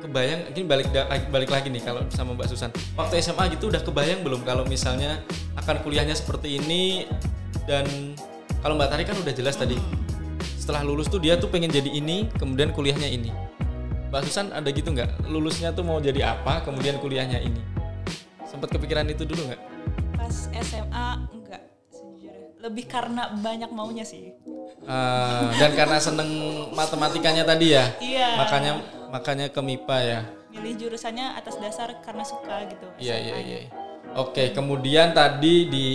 kebayang 0.00 0.52
ini 0.52 0.62
balik 0.64 0.88
balik 1.28 1.50
lagi 1.52 1.68
nih 1.68 1.82
kalau 1.84 2.02
sama 2.08 2.32
Mbak 2.32 2.48
Susan. 2.48 2.72
Waktu 2.96 3.20
SMA 3.20 3.44
gitu 3.52 3.68
udah 3.68 3.84
kebayang 3.84 4.24
belum 4.24 4.40
kalau 4.48 4.64
misalnya 4.64 5.20
akan 5.60 5.84
kuliahnya 5.84 6.16
seperti 6.16 6.56
ini? 6.56 7.04
Dan 7.68 8.16
kalau 8.64 8.76
Mbak 8.80 8.88
Tari 8.88 9.04
kan 9.04 9.16
udah 9.20 9.34
jelas 9.36 9.56
tadi 9.60 10.03
setelah 10.64 10.80
lulus 10.80 11.12
tuh 11.12 11.20
dia 11.20 11.36
tuh 11.36 11.52
pengen 11.52 11.68
jadi 11.68 11.92
ini 11.92 12.32
kemudian 12.40 12.72
kuliahnya 12.72 13.04
ini 13.04 13.28
Mbak 14.08 14.20
Susan 14.24 14.48
ada 14.48 14.64
gitu 14.72 14.96
nggak 14.96 15.28
lulusnya 15.28 15.76
tuh 15.76 15.84
mau 15.84 16.00
jadi 16.00 16.32
apa 16.32 16.64
kemudian 16.64 16.96
kuliahnya 17.04 17.36
ini 17.36 17.60
sempat 18.48 18.72
kepikiran 18.72 19.04
itu 19.12 19.28
dulu 19.28 19.52
nggak 19.52 19.60
pas 20.16 20.48
SMA 20.64 21.08
enggak 21.36 21.60
sejujurnya 21.92 22.64
lebih 22.64 22.88
karena 22.88 23.36
banyak 23.44 23.68
maunya 23.76 24.08
sih 24.08 24.32
Uh, 24.84 25.48
dan 25.56 25.72
karena 25.72 25.96
seneng 25.96 26.28
matematikanya 26.76 27.40
tadi 27.48 27.72
ya, 27.72 27.88
iya. 28.04 28.36
makanya 28.36 28.84
makanya 29.08 29.46
ke 29.48 29.56
MIPA 29.64 29.98
ya. 30.04 30.20
Milih 30.52 30.76
jurusannya 30.76 31.40
atas 31.40 31.56
dasar 31.56 31.88
karena 32.04 32.20
suka 32.20 32.68
gitu. 32.68 32.84
Iya 33.00 33.16
iya 33.16 33.36
iya. 33.40 33.58
Oke, 34.12 34.52
kemudian 34.52 35.16
tadi 35.16 35.72
di 35.72 35.88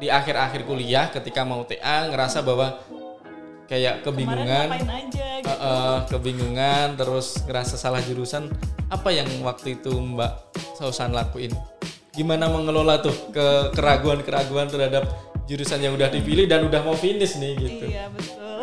di 0.00 0.08
akhir-akhir 0.08 0.64
kuliah 0.64 1.12
ketika 1.12 1.44
mau 1.44 1.68
TA 1.68 2.08
ngerasa 2.08 2.40
bahwa 2.40 2.80
kayak 3.72 4.04
kebingungan, 4.04 4.68
aja, 4.68 5.40
gitu. 5.40 5.48
uh, 5.48 5.64
uh, 5.64 5.96
kebingungan, 6.12 6.92
terus 7.00 7.40
ngerasa 7.48 7.80
salah 7.80 8.04
jurusan. 8.04 8.52
Apa 8.92 9.08
yang 9.08 9.24
waktu 9.40 9.80
itu 9.80 9.96
Mbak 9.96 10.32
Sausan 10.76 11.16
lakuin? 11.16 11.56
Gimana 12.12 12.52
mengelola 12.52 13.00
tuh 13.00 13.16
ke 13.32 13.72
keraguan-keraguan 13.72 14.68
terhadap 14.68 15.08
jurusan 15.48 15.80
yang 15.80 15.96
udah 15.96 16.12
dipilih 16.12 16.44
dan 16.44 16.68
udah 16.68 16.84
mau 16.84 16.92
finish 16.92 17.40
nih 17.40 17.56
gitu? 17.56 17.84
Iya 17.88 18.12
betul. 18.12 18.60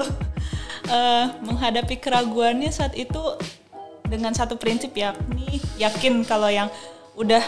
uh, 0.94 1.26
menghadapi 1.50 1.98
keraguannya 1.98 2.70
saat 2.70 2.94
itu 2.94 3.18
dengan 4.06 4.38
satu 4.38 4.62
prinsip 4.62 4.94
yakni 4.94 5.58
yakin 5.82 6.22
kalau 6.22 6.54
yang 6.54 6.70
udah 7.18 7.42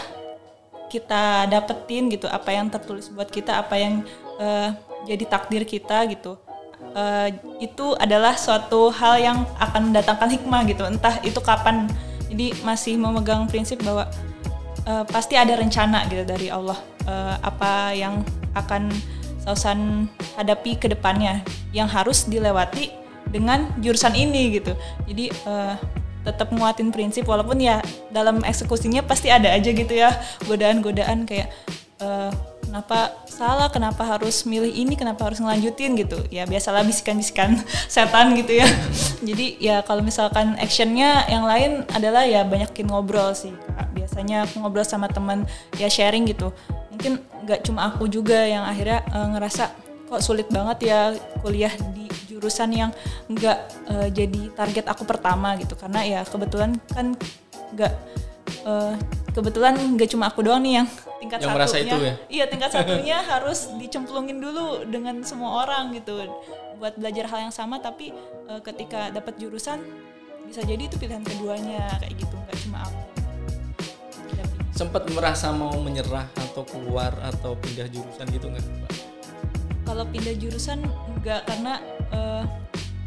kita 0.90 1.46
dapetin 1.46 2.10
gitu 2.10 2.26
apa 2.26 2.50
yang 2.50 2.66
tertulis 2.68 3.06
buat 3.14 3.30
kita 3.30 3.62
apa 3.62 3.78
yang 3.78 4.02
uh, 4.42 4.74
jadi 5.06 5.24
takdir 5.30 5.62
kita 5.62 6.04
gitu 6.10 6.38
uh, 6.94 7.28
itu 7.62 7.94
adalah 7.98 8.34
suatu 8.34 8.90
hal 8.90 9.18
yang 9.20 9.38
akan 9.58 9.92
mendatangkan 9.92 10.28
hikmah 10.38 10.62
gitu. 10.66 10.82
Entah 10.86 11.18
itu 11.22 11.38
kapan. 11.38 11.86
Jadi 12.32 12.56
masih 12.64 12.96
memegang 12.96 13.44
prinsip 13.44 13.84
bahwa 13.84 14.08
uh, 14.88 15.04
pasti 15.04 15.36
ada 15.36 15.52
rencana 15.52 16.08
gitu 16.08 16.24
dari 16.24 16.48
Allah 16.48 16.80
uh, 17.04 17.36
apa 17.44 17.92
yang 17.92 18.24
akan 18.56 18.88
Sausan 19.42 20.06
hadapi 20.38 20.78
ke 20.78 20.86
depannya 20.86 21.42
yang 21.74 21.90
harus 21.90 22.30
dilewati 22.30 22.94
dengan 23.26 23.74
jurusan 23.82 24.14
ini 24.14 24.54
gitu. 24.54 24.70
Jadi 25.10 25.34
uh, 25.50 25.74
tetap 26.22 26.54
nguatin 26.54 26.94
prinsip 26.94 27.26
walaupun 27.26 27.58
ya 27.58 27.82
dalam 28.14 28.38
eksekusinya 28.46 29.02
pasti 29.02 29.34
ada 29.34 29.50
aja 29.50 29.74
gitu 29.74 29.90
ya 29.90 30.14
godaan-godaan 30.46 31.26
kayak 31.26 31.50
uh, 31.98 32.30
kenapa 32.72 33.12
salah 33.28 33.68
kenapa 33.68 34.00
harus 34.00 34.48
milih 34.48 34.72
ini 34.72 34.96
kenapa 34.96 35.28
harus 35.28 35.44
ngelanjutin 35.44 35.92
gitu. 35.92 36.24
Ya 36.32 36.48
biasalah 36.48 36.80
bisikan-bisikan 36.88 37.60
setan 37.92 38.32
gitu 38.32 38.64
ya. 38.64 38.66
Jadi 39.28 39.60
ya 39.60 39.84
kalau 39.84 40.00
misalkan 40.00 40.56
actionnya 40.56 41.28
yang 41.28 41.44
lain 41.44 41.84
adalah 41.92 42.24
ya 42.24 42.48
banyakin 42.48 42.88
ngobrol 42.88 43.36
sih. 43.36 43.52
Biasanya 43.92 44.48
aku 44.48 44.64
ngobrol 44.64 44.88
sama 44.88 45.12
teman 45.12 45.44
ya 45.76 45.92
sharing 45.92 46.24
gitu. 46.32 46.48
Mungkin 46.88 47.20
nggak 47.44 47.60
cuma 47.68 47.92
aku 47.92 48.08
juga 48.08 48.40
yang 48.40 48.64
akhirnya 48.64 49.04
uh, 49.12 49.28
ngerasa 49.36 49.68
kok 50.08 50.24
sulit 50.24 50.48
banget 50.48 50.88
ya 50.88 51.12
kuliah 51.44 51.76
di 51.92 52.08
jurusan 52.24 52.72
yang 52.72 52.90
nggak 53.28 53.58
uh, 53.92 54.08
jadi 54.08 54.48
target 54.56 54.88
aku 54.88 55.04
pertama 55.04 55.60
gitu. 55.60 55.76
Karena 55.76 56.08
ya 56.08 56.20
kebetulan 56.24 56.80
kan 56.88 57.12
nggak 57.76 57.92
uh, 58.64 58.96
kebetulan 59.32 59.74
nggak 59.76 60.08
cuma 60.12 60.28
aku 60.28 60.44
doang 60.44 60.60
nih 60.60 60.82
yang 60.82 60.88
tingkat 61.20 61.38
yang 61.40 61.56
satunya. 61.56 61.88
itu 61.88 61.96
ya? 61.98 62.14
iya 62.28 62.44
tingkat 62.48 62.70
satunya 62.76 63.18
harus 63.24 63.72
dicemplungin 63.80 64.38
dulu 64.38 64.84
dengan 64.88 65.24
semua 65.24 65.64
orang 65.66 65.92
gitu. 65.96 66.20
Buat 66.76 66.98
belajar 66.98 67.30
hal 67.30 67.48
yang 67.50 67.54
sama 67.54 67.80
tapi 67.80 68.12
uh, 68.50 68.60
ketika 68.60 69.08
dapat 69.10 69.38
jurusan 69.40 69.80
bisa 70.46 70.60
jadi 70.66 70.84
itu 70.84 70.98
pilihan 71.00 71.24
keduanya 71.24 71.88
kayak 72.02 72.14
gitu. 72.20 72.34
Nggak 72.34 72.58
cuma 72.68 72.78
aku. 72.84 73.00
Sempat 74.72 75.04
merasa 75.12 75.52
mau 75.52 75.76
menyerah 75.78 76.26
atau 76.50 76.64
keluar 76.64 77.12
atau 77.22 77.54
pindah 77.60 77.86
jurusan 77.92 78.26
gitu 78.32 78.48
nggak 78.50 78.64
kalau 79.92 80.08
pindah 80.08 80.34
jurusan 80.40 80.80
enggak 81.20 81.44
karena 81.44 81.76
uh, 82.16 82.44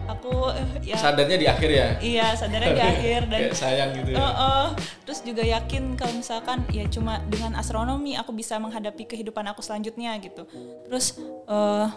aku 0.06 0.32
uh, 0.54 0.78
ya. 0.82 0.98
Sadarnya 0.98 1.38
di 1.38 1.48
akhir 1.50 1.70
ya? 1.70 1.88
Iya 2.00 2.28
sadarnya 2.38 2.72
di 2.74 2.84
akhir 2.84 3.20
dan 3.30 3.40
Kayak 3.50 3.58
sayang 3.58 3.90
gitu 3.98 4.10
ya? 4.14 4.18
Uh, 4.18 4.26
uh, 4.26 4.66
terus 5.04 5.20
juga 5.26 5.44
yakin 5.44 5.98
kalau 5.98 6.14
misalkan 6.16 6.58
ya 6.70 6.86
cuma 6.90 7.22
dengan 7.30 7.58
astronomi 7.58 8.14
aku 8.18 8.32
bisa 8.34 8.58
menghadapi 8.62 9.06
kehidupan 9.06 9.46
aku 9.50 9.62
selanjutnya 9.66 10.16
gitu. 10.22 10.46
Terus 10.88 11.18
uh, 11.50 11.90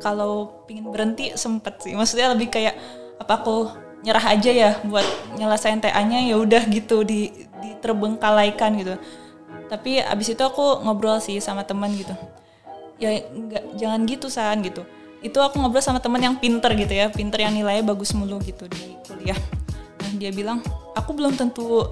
kalau 0.00 0.64
pingin 0.68 0.88
berhenti 0.92 1.32
sempet 1.34 1.80
sih. 1.80 1.96
Maksudnya 1.96 2.32
lebih 2.36 2.52
kayak 2.52 2.76
apa 3.16 3.32
aku 3.40 3.72
nyerah 4.04 4.36
aja 4.36 4.52
ya 4.52 4.70
buat 4.84 5.04
nyelesain 5.40 5.80
TA-nya 5.80 6.28
ya 6.30 6.36
udah 6.36 6.62
gitu 6.68 7.02
di 7.02 7.32
diterbengkalaikan 7.64 8.76
gitu. 8.76 8.94
Tapi 9.66 9.98
abis 9.98 10.36
itu 10.36 10.42
aku 10.44 10.84
ngobrol 10.84 11.18
sih 11.18 11.40
sama 11.40 11.64
teman 11.64 11.90
gitu. 11.96 12.12
Ya 12.96 13.12
nggak 13.28 13.76
jangan 13.76 14.08
gitu 14.08 14.32
san 14.32 14.64
gitu 14.64 14.95
itu 15.26 15.38
aku 15.42 15.58
ngobrol 15.58 15.82
sama 15.82 15.98
teman 15.98 16.22
yang 16.22 16.36
pinter 16.38 16.70
gitu 16.78 16.94
ya 16.94 17.10
pinter 17.10 17.42
yang 17.42 17.50
nilainya 17.50 17.82
bagus 17.82 18.14
mulu 18.14 18.38
gitu 18.46 18.70
di 18.70 18.94
kuliah. 19.10 19.38
Nah 20.02 20.10
dia 20.14 20.30
bilang 20.30 20.62
aku 20.94 21.10
belum 21.18 21.34
tentu 21.34 21.90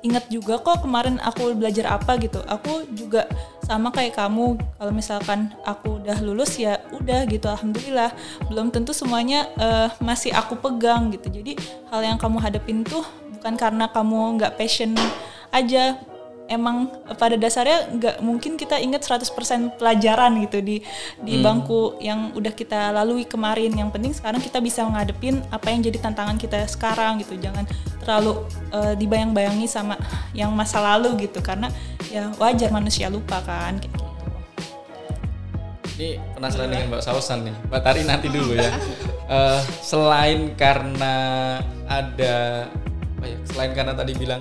ingat 0.00 0.32
juga 0.32 0.56
kok 0.56 0.80
kemarin 0.80 1.20
aku 1.20 1.52
belajar 1.52 2.00
apa 2.00 2.16
gitu. 2.16 2.40
Aku 2.48 2.88
juga 2.96 3.28
sama 3.68 3.92
kayak 3.92 4.16
kamu 4.16 4.56
kalau 4.80 4.92
misalkan 4.96 5.52
aku 5.62 6.00
udah 6.00 6.18
lulus 6.24 6.56
ya 6.56 6.80
udah 6.96 7.28
gitu 7.28 7.46
alhamdulillah. 7.52 8.10
Belum 8.48 8.72
tentu 8.72 8.96
semuanya 8.96 9.46
uh, 9.60 9.88
masih 10.00 10.32
aku 10.32 10.56
pegang 10.56 11.12
gitu. 11.12 11.28
Jadi 11.28 11.60
hal 11.92 12.00
yang 12.00 12.16
kamu 12.16 12.40
hadapin 12.40 12.80
tuh 12.80 13.04
bukan 13.36 13.54
karena 13.60 13.92
kamu 13.92 14.40
nggak 14.40 14.56
passion 14.56 14.96
aja 15.52 15.98
emang 16.50 16.90
pada 17.14 17.38
dasarnya 17.38 17.86
nggak 17.94 18.16
mungkin 18.20 18.58
kita 18.58 18.82
ingat 18.82 19.06
100% 19.06 19.78
pelajaran 19.78 20.42
gitu 20.42 20.58
di 20.58 20.82
di 21.22 21.38
hmm. 21.38 21.44
bangku 21.46 22.02
yang 22.02 22.34
udah 22.34 22.50
kita 22.50 22.90
lalui 22.90 23.22
kemarin. 23.22 23.70
Yang 23.70 23.90
penting 23.94 24.12
sekarang 24.12 24.42
kita 24.42 24.58
bisa 24.58 24.82
menghadepin 24.82 25.38
apa 25.54 25.70
yang 25.70 25.80
jadi 25.86 25.98
tantangan 26.02 26.36
kita 26.36 26.66
sekarang 26.66 27.22
gitu. 27.22 27.38
Jangan 27.38 27.64
terlalu 28.02 28.42
uh, 28.74 28.98
dibayang-bayangi 28.98 29.70
sama 29.70 29.94
yang 30.34 30.50
masa 30.50 30.82
lalu 30.82 31.30
gitu 31.30 31.38
karena 31.38 31.70
ya 32.10 32.34
wajar 32.42 32.74
manusia 32.74 33.06
lupa 33.06 33.38
kan 33.46 33.78
kayak 33.78 33.94
gitu. 33.94 34.08
Ini 36.00 36.16
penasaran 36.32 36.72
dengan 36.72 36.96
Mbak 36.96 37.02
Sausan 37.04 37.38
nih. 37.44 37.54
Mbak 37.68 37.80
Tari 37.84 38.02
nanti 38.08 38.26
dulu 38.32 38.56
ya. 38.56 38.72
uh, 39.30 39.60
selain 39.92 40.56
karena 40.56 41.14
ada 41.86 42.66
apa 43.20 43.26
ya? 43.28 43.38
Selain 43.44 43.70
karena 43.76 43.92
tadi 43.92 44.16
bilang 44.16 44.40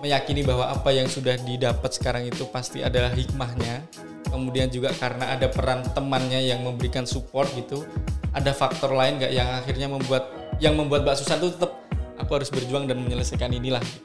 meyakini 0.00 0.42
bahwa 0.42 0.72
apa 0.72 0.90
yang 0.90 1.06
sudah 1.06 1.36
didapat 1.40 1.92
sekarang 1.92 2.26
itu 2.28 2.48
pasti 2.48 2.80
adalah 2.80 3.12
hikmahnya. 3.12 3.84
Kemudian 4.30 4.70
juga 4.70 4.94
karena 4.94 5.34
ada 5.34 5.50
peran 5.50 5.82
temannya 5.92 6.40
yang 6.44 6.62
memberikan 6.62 7.02
support 7.02 7.50
gitu 7.58 7.82
ada 8.30 8.54
faktor 8.54 8.94
lain 8.94 9.18
nggak 9.18 9.32
yang 9.34 9.48
akhirnya 9.50 9.88
membuat 9.90 10.30
yang 10.62 10.78
membuat 10.78 11.02
Mbak 11.02 11.16
Susan 11.18 11.42
tuh 11.42 11.50
tetap 11.50 11.82
aku 12.20 12.30
harus 12.36 12.50
berjuang 12.52 12.86
dan 12.86 13.00
menyelesaikan 13.02 13.50
inilah 13.50 13.82
gitu. 13.82 14.00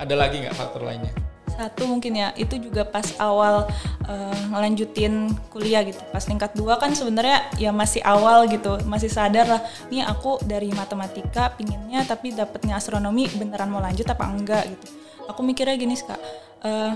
ada 0.00 0.14
lagi 0.16 0.42
nggak 0.42 0.56
faktor 0.56 0.82
lainnya? 0.82 1.12
Satu 1.50 1.84
mungkin 1.84 2.16
ya 2.16 2.32
itu 2.40 2.56
juga 2.56 2.88
pas 2.88 3.04
awal 3.20 3.68
uh, 4.08 4.42
ngelanjutin 4.48 5.28
kuliah 5.52 5.84
gitu. 5.84 6.00
Pas 6.08 6.24
tingkat 6.24 6.56
dua 6.56 6.80
kan 6.80 6.96
sebenarnya 6.96 7.52
ya 7.60 7.68
masih 7.68 8.00
awal 8.00 8.48
gitu 8.48 8.80
masih 8.88 9.12
sadar 9.12 9.44
lah 9.44 9.62
nih 9.92 10.00
aku 10.08 10.40
dari 10.48 10.72
matematika 10.72 11.52
pinginnya 11.52 12.00
tapi 12.08 12.32
dapetnya 12.32 12.80
astronomi 12.80 13.28
beneran 13.36 13.68
mau 13.68 13.82
lanjut 13.84 14.08
apa 14.08 14.24
enggak? 14.24 14.72
gitu 14.72 14.99
aku 15.30 15.40
mikirnya 15.46 15.78
gini 15.78 15.94
kak. 15.96 16.20
Uh, 16.60 16.92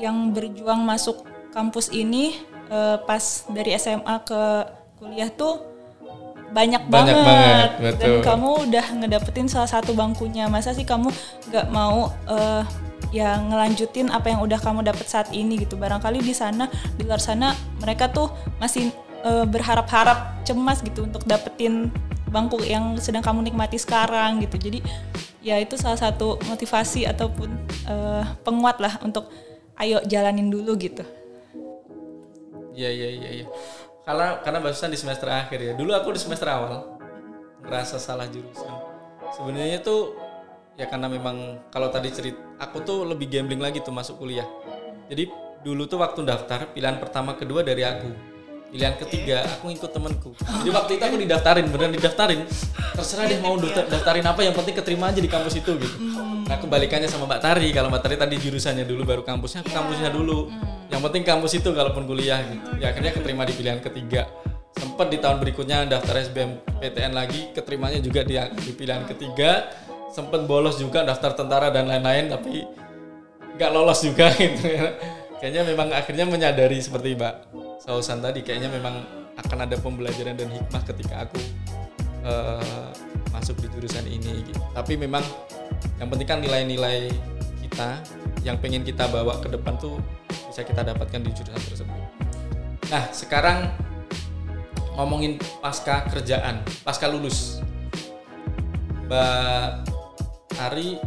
yang 0.00 0.32
berjuang 0.32 0.82
masuk 0.88 1.20
kampus 1.52 1.92
ini 1.92 2.32
uh, 2.72 2.96
pas 3.04 3.44
dari 3.52 3.76
SMA 3.76 4.16
ke 4.24 4.42
kuliah 4.96 5.28
tuh 5.28 5.72
banyak, 6.52 6.84
banyak 6.84 7.16
banget, 7.16 7.70
banget 7.80 7.94
dan 7.96 8.12
kamu 8.20 8.50
udah 8.68 8.86
ngedapetin 9.00 9.48
salah 9.48 9.68
satu 9.68 9.96
bangkunya. 9.96 10.52
Masa 10.52 10.76
sih 10.76 10.84
kamu 10.84 11.08
nggak 11.48 11.66
mau 11.72 12.12
uh, 12.28 12.62
ya 13.08 13.40
ngelanjutin 13.40 14.12
apa 14.12 14.32
yang 14.32 14.40
udah 14.44 14.60
kamu 14.60 14.84
dapet 14.84 15.08
saat 15.08 15.32
ini 15.32 15.64
gitu? 15.64 15.80
Barangkali 15.80 16.20
di 16.20 16.36
sana 16.36 16.68
di 16.96 17.08
luar 17.08 17.24
sana 17.24 17.56
mereka 17.80 18.12
tuh 18.12 18.28
masih 18.60 18.92
uh, 19.24 19.48
berharap-harap 19.48 20.44
cemas 20.44 20.84
gitu 20.84 21.08
untuk 21.08 21.24
dapetin 21.24 21.88
bangku 22.28 22.60
yang 22.64 23.00
sedang 23.00 23.24
kamu 23.24 23.48
nikmati 23.48 23.80
sekarang 23.80 24.44
gitu. 24.44 24.60
Jadi 24.60 24.84
ya 25.42 25.58
itu 25.58 25.74
salah 25.74 25.98
satu 25.98 26.38
motivasi 26.46 27.04
ataupun 27.04 27.50
uh, 27.90 28.24
penguat 28.46 28.78
lah 28.78 29.02
untuk 29.02 29.28
ayo 29.76 29.98
jalanin 30.06 30.48
dulu 30.48 30.78
gitu. 30.78 31.02
Iya 32.72 32.88
iya 32.88 33.08
iya. 33.10 33.30
Ya. 33.42 33.46
Karena 34.06 34.40
karena 34.40 34.58
barusan 34.62 34.88
di 34.88 34.98
semester 34.98 35.28
akhir 35.28 35.58
ya. 35.58 35.72
Dulu 35.74 35.90
aku 35.92 36.14
di 36.14 36.20
semester 36.22 36.48
awal 36.48 36.86
ngerasa 37.66 37.98
salah 37.98 38.30
jurusan. 38.30 38.72
Sebenarnya 39.34 39.82
tuh 39.82 40.16
ya 40.78 40.88
karena 40.88 41.10
memang 41.10 41.68
kalau 41.68 41.92
tadi 41.92 42.08
cerita 42.08 42.40
aku 42.56 42.80
tuh 42.80 43.04
lebih 43.04 43.28
gambling 43.28 43.60
lagi 43.60 43.82
tuh 43.82 43.92
masuk 43.92 44.22
kuliah. 44.22 44.46
Jadi 45.10 45.28
dulu 45.66 45.84
tuh 45.90 46.00
waktu 46.00 46.24
daftar 46.24 46.70
pilihan 46.72 46.96
pertama 46.98 47.34
kedua 47.36 47.62
dari 47.62 47.82
aku 47.84 48.31
pilihan 48.72 48.96
ketiga 48.96 49.44
aku 49.44 49.68
ngikut 49.68 49.90
temanku. 49.92 50.30
Jadi 50.40 50.70
waktu 50.72 50.90
itu 50.96 51.04
aku 51.04 51.16
didaftarin 51.20 51.68
beneran 51.68 51.92
didaftarin. 51.92 52.40
Terserah 52.96 53.28
deh 53.28 53.38
mau 53.44 53.52
daftarin 53.60 54.24
apa 54.24 54.40
yang 54.40 54.56
penting 54.56 54.74
keterima 54.80 55.12
aja 55.12 55.20
di 55.20 55.28
kampus 55.28 55.60
itu 55.60 55.76
gitu. 55.76 55.96
Hmm. 56.00 56.48
nah 56.48 56.56
kebalikannya 56.56 57.06
sama 57.06 57.28
Mbak 57.28 57.40
Tari. 57.44 57.68
Kalau 57.70 57.92
Mbak 57.92 58.00
Tari 58.00 58.16
tadi 58.16 58.34
jurusannya 58.40 58.88
dulu 58.88 59.04
baru 59.04 59.22
kampusnya 59.22 59.60
aku 59.60 59.70
kampusnya 59.70 60.08
dulu. 60.08 60.48
Hmm. 60.48 60.88
yang 60.88 61.00
penting 61.04 61.24
kampus 61.24 61.52
itu 61.60 61.68
kalaupun 61.68 62.08
kuliah 62.08 62.40
gitu. 62.48 62.80
Ya 62.80 62.96
akhirnya 62.96 63.12
keterima 63.12 63.44
di 63.44 63.52
pilihan 63.52 63.80
ketiga. 63.84 64.32
Sempat 64.72 65.12
di 65.12 65.20
tahun 65.20 65.36
berikutnya 65.44 65.84
daftar 65.84 66.16
SBMPTN 66.32 67.12
lagi 67.12 67.52
keterimanya 67.52 68.00
juga 68.00 68.24
di, 68.24 68.40
di 68.40 68.72
pilihan 68.72 69.04
ketiga. 69.04 69.68
Sempat 70.12 70.48
bolos 70.48 70.80
juga 70.80 71.04
daftar 71.04 71.36
tentara 71.36 71.68
dan 71.68 71.88
lain-lain 71.88 72.32
tapi 72.32 72.64
nggak 73.56 73.70
lolos 73.72 74.00
juga 74.00 74.32
gitu. 74.40 74.64
Ya 74.64 74.96
kayaknya 75.42 75.62
memang 75.66 75.88
akhirnya 75.90 76.22
menyadari 76.22 76.78
seperti 76.78 77.18
Mbak 77.18 77.34
Sausan 77.82 78.22
tadi 78.22 78.46
kayaknya 78.46 78.70
memang 78.70 79.02
akan 79.34 79.58
ada 79.66 79.74
pembelajaran 79.74 80.38
dan 80.38 80.46
hikmah 80.54 80.82
ketika 80.86 81.26
aku 81.26 81.42
uh, 82.22 82.94
masuk 83.34 83.58
di 83.58 83.66
jurusan 83.74 84.06
ini 84.06 84.46
gitu. 84.46 84.62
Tapi 84.70 84.94
memang 84.94 85.26
yang 85.98 86.06
penting 86.06 86.28
kan 86.30 86.38
nilai-nilai 86.38 87.10
kita 87.58 87.98
yang 88.46 88.54
pengen 88.62 88.86
kita 88.86 89.10
bawa 89.10 89.42
ke 89.42 89.50
depan 89.50 89.74
tuh 89.82 89.98
bisa 90.46 90.62
kita 90.62 90.86
dapatkan 90.86 91.26
di 91.26 91.30
jurusan 91.34 91.58
tersebut. 91.58 92.00
Nah, 92.86 93.10
sekarang 93.10 93.66
ngomongin 94.94 95.42
pasca 95.58 96.06
kerjaan, 96.06 96.62
pasca 96.86 97.10
lulus. 97.10 97.58
Mbak 99.10 99.90
Ari 100.70 101.02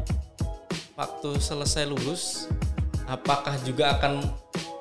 waktu 0.99 1.29
selesai 1.39 1.87
lulus 1.87 2.51
apakah 3.07 3.55
juga 3.63 3.95
akan 3.95 4.27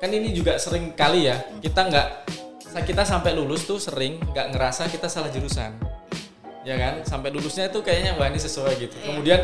kan 0.05 0.13
ini 0.13 0.29
juga 0.37 0.61
sering 0.61 0.93
kali 0.93 1.25
ya 1.25 1.41
kita 1.65 1.81
nggak 1.89 2.07
kita 2.85 3.01
sampai 3.01 3.33
lulus 3.33 3.65
tuh 3.65 3.81
sering 3.81 4.21
nggak 4.21 4.53
ngerasa 4.53 4.85
kita 4.93 5.09
salah 5.09 5.33
jurusan. 5.33 5.73
Ya 6.61 6.77
kan? 6.77 7.01
Sampai 7.01 7.33
lulusnya 7.33 7.73
itu 7.73 7.81
kayaknya 7.81 8.13
wah 8.13 8.29
ini 8.29 8.37
sesuai 8.37 8.77
gitu. 8.77 8.93
Iya. 9.01 9.05
kemudian 9.09 9.41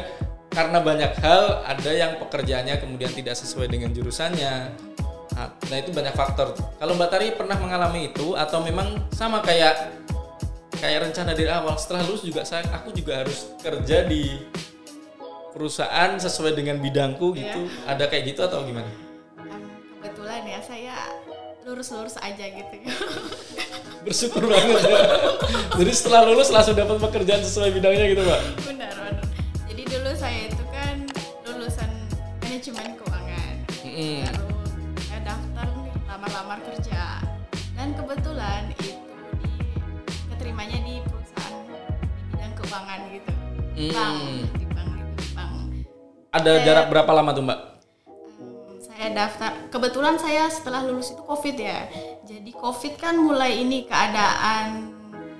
karena 0.52 0.84
banyak 0.84 1.12
hal 1.18 1.64
ada 1.66 1.92
yang 1.96 2.22
pekerjaannya 2.22 2.78
kemudian 2.78 3.10
tidak 3.10 3.34
sesuai 3.40 3.74
dengan 3.74 3.90
jurusannya. 3.90 4.54
Nah, 5.34 5.50
nah 5.50 5.78
itu 5.80 5.90
banyak 5.96 6.14
faktor. 6.14 6.54
Kalau 6.78 6.94
mbak 6.94 7.10
Tari 7.10 7.34
pernah 7.34 7.58
mengalami 7.58 8.14
itu 8.14 8.38
atau 8.38 8.62
memang 8.62 9.10
sama 9.16 9.42
kayak 9.42 9.98
kayak 10.78 11.10
rencana 11.10 11.34
dari 11.34 11.50
awal 11.50 11.74
setelah 11.80 12.06
lulus 12.06 12.22
juga 12.22 12.46
saya 12.46 12.68
aku 12.70 12.94
juga 12.94 13.26
harus 13.26 13.50
kerja 13.64 14.06
di 14.06 14.44
perusahaan 15.56 16.20
sesuai 16.20 16.54
dengan 16.54 16.78
bidangku 16.78 17.34
gitu. 17.34 17.66
Yeah. 17.66 17.96
ada 17.96 18.12
kayak 18.12 18.36
gitu 18.36 18.44
atau 18.44 18.62
gimana 18.68 19.11
saya 20.62 20.96
lurus-lurus 21.66 22.18
aja 22.22 22.46
gitu 22.50 22.76
bersyukur 24.06 24.46
banget 24.50 24.82
ya. 24.82 25.02
jadi 25.78 25.92
setelah 25.94 26.22
lulus 26.30 26.50
langsung 26.50 26.74
dapat 26.74 26.98
pekerjaan 26.98 27.42
sesuai 27.46 27.70
bidangnya 27.74 28.06
gitu 28.14 28.22
pak 28.26 28.42
benar 28.66 28.94
benar 28.98 29.26
jadi 29.70 29.84
dulu 29.86 30.12
saya 30.18 30.40
itu 30.50 30.64
kan 30.74 30.96
lulusan 31.50 31.90
manajemen 32.42 32.88
keuangan 32.98 33.54
mm 33.70 33.92
-hmm. 33.94 34.18
lalu 34.26 34.48
saya 35.06 35.20
daftar 35.22 35.68
nih 35.82 35.94
lamar-lamar 36.10 36.60
kerja 36.66 37.02
dan 37.78 37.90
kebetulan 37.94 38.62
itu 38.74 38.98
di 39.42 39.54
keterimanya 40.34 40.78
di 40.82 40.96
perusahaan 41.06 41.56
di 41.66 41.78
bidang 42.34 42.54
keuangan 42.58 43.00
gitu 43.14 43.34
mm. 43.78 43.94
bank 43.94 44.18
ada 46.32 46.64
jarak 46.64 46.88
berapa 46.88 47.12
lama 47.12 47.36
tuh 47.36 47.44
mbak? 47.44 47.71
Saya 49.02 49.18
daftar. 49.18 49.52
Kebetulan 49.74 50.16
saya 50.22 50.46
setelah 50.46 50.86
lulus 50.86 51.10
itu 51.18 51.26
covid 51.26 51.58
ya. 51.58 51.90
Jadi 52.22 52.54
covid 52.54 53.02
kan 53.02 53.18
mulai 53.18 53.58
ini 53.66 53.90
keadaan 53.90 54.94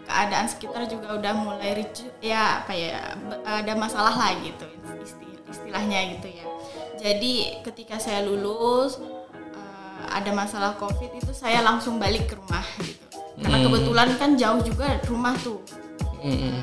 keadaan 0.10 0.50
sekitar 0.50 0.90
juga 0.90 1.14
udah 1.14 1.34
mulai 1.38 1.78
ricu 1.78 2.10
ya 2.26 2.66
kayak 2.66 3.22
ada 3.46 3.78
masalah 3.78 4.18
lah 4.18 4.34
gitu 4.42 4.66
istilahnya 5.46 6.18
gitu 6.18 6.28
ya. 6.34 6.46
Jadi 6.98 7.62
ketika 7.62 8.02
saya 8.02 8.26
lulus 8.26 8.98
uh, 9.54 10.04
ada 10.10 10.34
masalah 10.34 10.74
covid 10.82 11.14
itu 11.14 11.30
saya 11.30 11.62
langsung 11.62 12.02
balik 12.02 12.34
ke 12.34 12.42
rumah 12.42 12.66
gitu. 12.82 13.06
Karena 13.46 13.62
hmm. 13.62 13.66
kebetulan 13.70 14.10
kan 14.18 14.30
jauh 14.42 14.62
juga 14.66 14.98
rumah 15.06 15.38
tuh. 15.38 15.62
Hmm. 16.22 16.62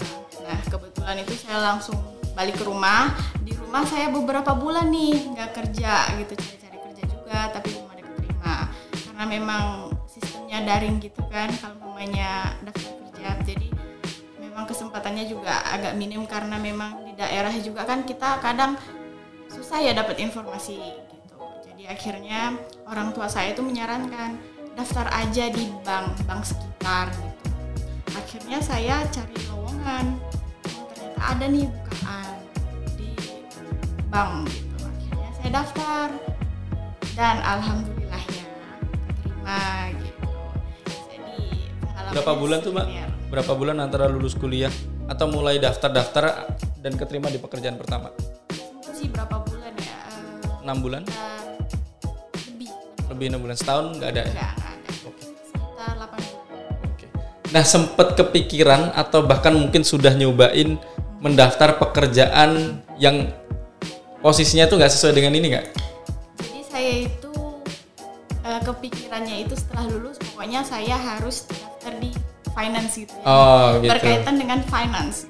nah 0.49 0.59
kebetulan 0.71 1.19
itu 1.23 1.35
saya 1.47 1.63
langsung 1.63 1.95
balik 2.35 2.59
ke 2.59 2.67
rumah. 2.67 3.15
Di 3.47 3.55
rumah 3.55 3.87
saya 3.87 4.11
beberapa 4.11 4.51
bulan 4.59 4.91
nih 4.91 5.31
nggak 5.31 5.51
kerja 5.55 6.11
gitu 6.19 6.35
cari-cari 6.35 6.68
juga 7.39 7.55
tapi 7.55 7.71
belum 7.71 7.87
ada 7.95 8.03
keterima. 8.03 8.55
Karena 8.91 9.25
memang 9.31 9.65
sistemnya 10.11 10.59
daring 10.67 10.99
gitu 10.99 11.23
kan 11.31 11.49
kalau 11.63 11.77
namanya 11.87 12.59
daftar 12.67 12.93
kerja. 13.15 13.31
Jadi 13.47 13.69
memang 14.43 14.67
kesempatannya 14.67 15.25
juga 15.31 15.63
agak 15.71 15.95
minim 15.95 16.27
karena 16.27 16.59
memang 16.59 17.07
di 17.07 17.15
daerah 17.15 17.55
juga 17.63 17.87
kan 17.87 18.03
kita 18.03 18.43
kadang 18.43 18.75
susah 19.47 19.79
ya 19.79 19.95
dapat 19.95 20.19
informasi 20.19 20.83
gitu. 20.83 21.39
Jadi 21.63 21.87
akhirnya 21.87 22.59
orang 22.91 23.15
tua 23.15 23.31
saya 23.31 23.55
itu 23.55 23.63
menyarankan 23.63 24.35
daftar 24.75 25.07
aja 25.15 25.47
di 25.47 25.71
bank 25.87 26.19
bank 26.27 26.43
sekitar 26.43 27.07
gitu. 27.15 27.47
Akhirnya 28.19 28.59
saya 28.59 29.07
cari 29.15 29.37
lowongan. 29.47 30.19
Oh, 30.75 30.91
ternyata 30.91 31.23
ada 31.23 31.47
nih 31.47 31.71
bukaan 31.71 32.35
bank 34.11 34.51
gitu. 34.51 34.75
Akhirnya 34.83 35.31
saya 35.39 35.51
daftar 35.55 36.09
dan 37.19 37.43
alhamdulillahnya 37.43 38.45
keterima 39.11 39.61
gitu. 39.99 40.27
Jadi 41.11 41.37
berapa 42.15 42.33
bulan 42.39 42.59
tuh 42.63 42.71
mbak? 42.71 42.87
berapa 43.29 43.53
bulan 43.59 43.77
antara 43.83 44.07
lulus 44.07 44.39
kuliah 44.39 44.71
atau 45.11 45.27
mulai 45.27 45.59
daftar-daftar 45.59 46.55
dan 46.79 46.95
keterima 46.95 47.27
di 47.27 47.43
pekerjaan 47.43 47.75
pertama? 47.75 48.15
Sih 48.95 49.11
berapa 49.11 49.43
bulan 49.43 49.75
ya? 49.83 49.99
Enam 50.63 50.79
bulan? 50.79 51.03
lebih. 52.55 52.71
Lebih 53.11 53.27
enam 53.35 53.41
bulan. 53.43 53.57
Setahun 53.59 53.99
nggak 53.99 54.11
ada 54.15 54.23
nggak 54.23 54.39
ada. 54.39 54.49
Sekitar 54.95 55.93
8 55.99 56.23
bulan. 56.23 56.87
Oke. 56.87 57.07
nah 57.51 57.65
sempet 57.67 58.09
kepikiran 58.15 58.95
atau 58.95 59.27
bahkan 59.27 59.59
mungkin 59.59 59.83
sudah 59.83 60.15
nyobain 60.15 60.79
mendaftar 61.19 61.83
pekerjaan 61.83 62.79
yang 63.03 63.35
posisinya 64.23 64.71
tuh 64.71 64.79
nggak 64.79 64.93
sesuai 64.95 65.19
dengan 65.19 65.35
ini 65.35 65.59
nggak? 65.59 65.88
Saya 68.79 68.87
itu 68.87 68.95
kepikirannya 68.95 69.37
itu 69.43 69.55
setelah 69.59 69.85
lulus 69.91 70.17
pokoknya 70.23 70.61
saya 70.63 70.95
harus 70.95 71.51
daftar 71.51 71.93
di 71.99 72.15
finance 72.55 72.93
gitu. 72.95 73.15
Ya. 73.19 73.27
Oh, 73.27 73.67
gitu. 73.83 73.91
Berkaitan 73.91 74.35
dengan 74.39 74.59
finance. 74.71 75.27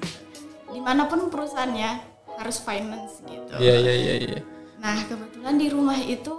Di 0.69 0.77
mana 0.77 1.09
pun 1.09 1.33
perusahaannya 1.33 1.91
harus 2.37 2.57
finance 2.61 3.25
gitu. 3.25 3.53
Iya 3.57 3.75
iya 3.81 3.93
iya. 3.97 4.15
iya. 4.21 4.39
Nah 4.77 5.01
kebetulan 5.09 5.57
di 5.57 5.67
rumah 5.73 5.97
itu 5.97 6.33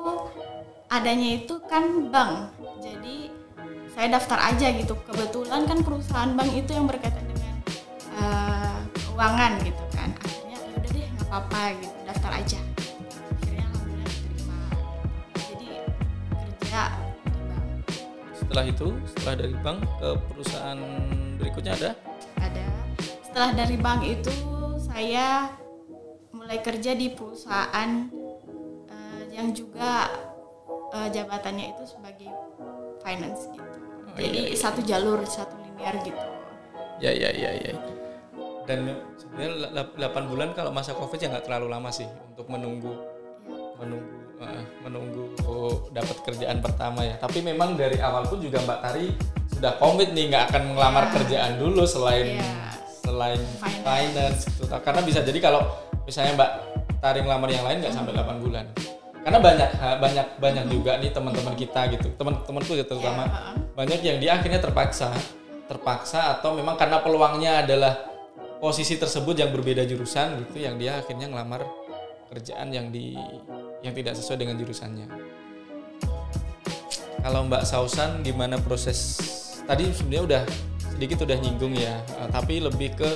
adanya 0.87 1.29
itu 1.43 1.59
kan 1.67 2.15
bank. 2.15 2.55
Jadi 2.79 3.35
saya 3.91 4.07
daftar 4.15 4.39
aja 4.55 4.71
gitu. 4.71 4.95
Kebetulan 5.03 5.67
kan 5.67 5.83
perusahaan 5.83 6.31
bank 6.31 6.51
itu 6.55 6.71
yang 6.71 6.87
berkaitan 6.87 7.27
dengan 7.27 7.55
uh, 8.15 8.79
keuangan 9.11 9.59
gitu 9.67 9.85
kan. 9.99 10.15
Akhirnya 10.23 10.57
ya 10.63 10.79
udah 10.79 10.91
deh 10.95 11.07
nggak 11.11 11.27
apa-apa 11.27 11.63
gitu 11.75 11.97
daftar 12.07 12.33
aja 12.39 12.70
di 16.71 16.77
bank 16.79 17.83
setelah 18.39 18.65
itu 18.67 18.89
setelah 19.11 19.35
dari 19.43 19.57
bank 19.59 19.79
ke 19.99 20.09
perusahaan 20.31 20.79
berikutnya 21.39 21.73
ada? 21.75 21.91
Ada. 22.39 22.67
Setelah 23.27 23.51
dari 23.59 23.77
bank 23.79 24.01
itu 24.07 24.35
saya 24.79 25.51
mulai 26.31 26.59
kerja 26.63 26.95
di 26.95 27.11
perusahaan 27.11 27.91
uh, 28.87 29.23
yang 29.35 29.51
juga 29.51 30.11
uh, 30.95 31.09
jabatannya 31.11 31.75
itu 31.75 31.85
sebagai 31.91 32.31
finance 33.03 33.51
gitu. 33.51 33.79
Oh, 34.11 34.19
jadi 34.19 34.51
iya, 34.51 34.55
iya. 34.55 34.59
satu 34.59 34.81
jalur 34.87 35.23
satu 35.27 35.59
linear 35.63 35.95
gitu. 36.07 36.25
Ya 37.03 37.11
ya 37.11 37.31
ya 37.35 37.51
ya. 37.55 37.75
Dan 38.67 38.95
sebenarnya 39.19 39.91
8 39.99 40.31
bulan 40.31 40.55
kalau 40.55 40.71
masa 40.71 40.95
covid 40.95 41.19
ya 41.19 41.35
nggak 41.35 41.51
terlalu 41.51 41.67
lama 41.67 41.91
sih 41.91 42.07
untuk 42.31 42.47
menunggu 42.47 43.10
dapat 45.91 46.17
kerjaan 46.23 46.63
pertama 46.63 47.03
ya 47.03 47.19
tapi 47.19 47.43
memang 47.43 47.75
dari 47.75 47.99
awal 47.99 48.27
pun 48.27 48.39
juga 48.39 48.63
Mbak 48.63 48.79
Tari 48.79 49.07
sudah 49.51 49.75
komit 49.77 50.15
nih 50.15 50.31
nggak 50.31 50.45
akan 50.51 50.63
melamar 50.79 51.05
yeah. 51.11 51.15
kerjaan 51.19 51.53
dulu 51.59 51.83
selain 51.83 52.39
yeah. 52.39 52.71
selain 53.03 53.43
finance, 53.59 53.83
finance 53.83 54.41
gitu 54.55 54.65
karena 54.71 55.01
bisa 55.03 55.21
jadi 55.27 55.39
kalau 55.43 55.67
misalnya 56.07 56.33
Mbak 56.39 56.51
Tari 57.03 57.19
ngelamar 57.27 57.51
yang 57.51 57.65
lain 57.67 57.79
nggak 57.83 57.95
sampai 57.95 58.13
8 58.15 58.45
bulan 58.45 58.67
karena 59.21 59.39
banyak 59.43 59.71
banyak 60.01 60.27
banyak 60.41 60.65
juga 60.73 60.97
nih 60.97 61.11
teman-teman 61.13 61.55
kita 61.59 61.81
gitu 61.93 62.09
teman-temanku 62.17 62.73
ya 62.79 62.87
terutama 62.87 63.27
yeah. 63.27 63.55
banyak 63.75 64.01
yang 64.07 64.19
dia 64.23 64.31
akhirnya 64.39 64.63
terpaksa 64.63 65.11
terpaksa 65.67 66.39
atau 66.39 66.55
memang 66.55 66.75
karena 66.75 66.99
peluangnya 67.03 67.63
adalah 67.67 68.11
posisi 68.59 68.99
tersebut 68.99 69.39
yang 69.39 69.51
berbeda 69.51 69.87
jurusan 69.87 70.45
gitu 70.47 70.63
yang 70.63 70.77
dia 70.77 70.99
akhirnya 70.99 71.31
ngelamar 71.31 71.63
kerjaan 72.31 72.71
yang 72.71 72.95
di 72.95 73.19
yang 73.83 73.91
tidak 73.97 74.15
sesuai 74.15 74.39
dengan 74.47 74.55
jurusannya. 74.61 75.07
Kalau 77.21 77.45
Mbak 77.47 77.69
Sausan 77.69 78.25
gimana 78.25 78.57
proses 78.57 79.21
tadi 79.69 79.93
sebenarnya 79.93 80.25
udah 80.25 80.43
sedikit 80.97 81.25
udah 81.25 81.37
nyinggung 81.37 81.77
ya, 81.77 82.01
eh, 82.01 82.29
tapi 82.33 82.61
lebih 82.61 82.97
ke 82.97 83.11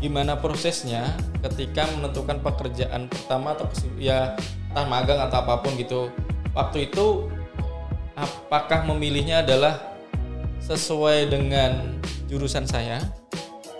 gimana 0.00 0.36
prosesnya 0.36 1.16
ketika 1.40 1.88
menentukan 1.96 2.40
pekerjaan 2.40 3.08
pertama 3.08 3.56
atau 3.56 3.68
ya 3.96 4.36
entah 4.72 4.84
magang 4.84 5.20
atau 5.22 5.44
apa 5.44 5.64
pun 5.64 5.72
gitu. 5.80 6.12
Waktu 6.52 6.92
itu 6.92 7.30
apakah 8.16 8.84
memilihnya 8.88 9.40
adalah 9.40 9.80
sesuai 10.60 11.32
dengan 11.32 12.00
jurusan 12.28 12.64
saya 12.64 13.00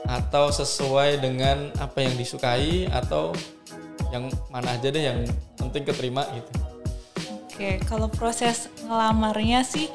atau 0.05 0.53
sesuai 0.53 1.25
dengan 1.25 1.73
apa 1.81 2.05
yang 2.05 2.15
disukai 2.21 2.89
atau 2.93 3.33
yang 4.13 4.29
mana 4.53 4.77
aja 4.77 4.93
deh 4.93 5.01
yang 5.01 5.25
penting 5.57 5.85
keterima 5.89 6.29
gitu. 6.37 6.64
Oke, 7.55 7.79
kalau 7.87 8.11
proses 8.11 8.67
ngelamarnya 8.83 9.63
sih 9.63 9.87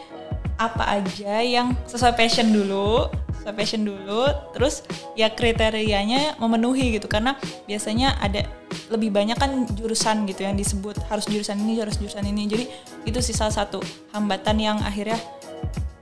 apa 0.56 0.96
aja 0.96 1.44
yang 1.44 1.76
sesuai 1.92 2.16
passion 2.16 2.56
dulu, 2.56 3.12
sesuai 3.36 3.52
passion 3.52 3.84
dulu, 3.84 4.32
terus 4.56 4.80
ya 5.20 5.28
kriterianya 5.28 6.40
memenuhi 6.40 6.96
gitu 6.96 7.12
karena 7.12 7.36
biasanya 7.68 8.16
ada 8.24 8.48
lebih 8.88 9.12
banyak 9.12 9.36
kan 9.36 9.68
jurusan 9.76 10.24
gitu 10.24 10.48
yang 10.48 10.56
disebut 10.56 11.04
harus 11.12 11.28
jurusan 11.28 11.60
ini, 11.60 11.84
harus 11.84 12.00
jurusan 12.00 12.24
ini. 12.32 12.48
Jadi 12.48 12.66
itu 13.04 13.20
sih 13.20 13.36
salah 13.36 13.52
satu 13.52 13.84
hambatan 14.16 14.56
yang 14.56 14.80
akhirnya 14.80 15.20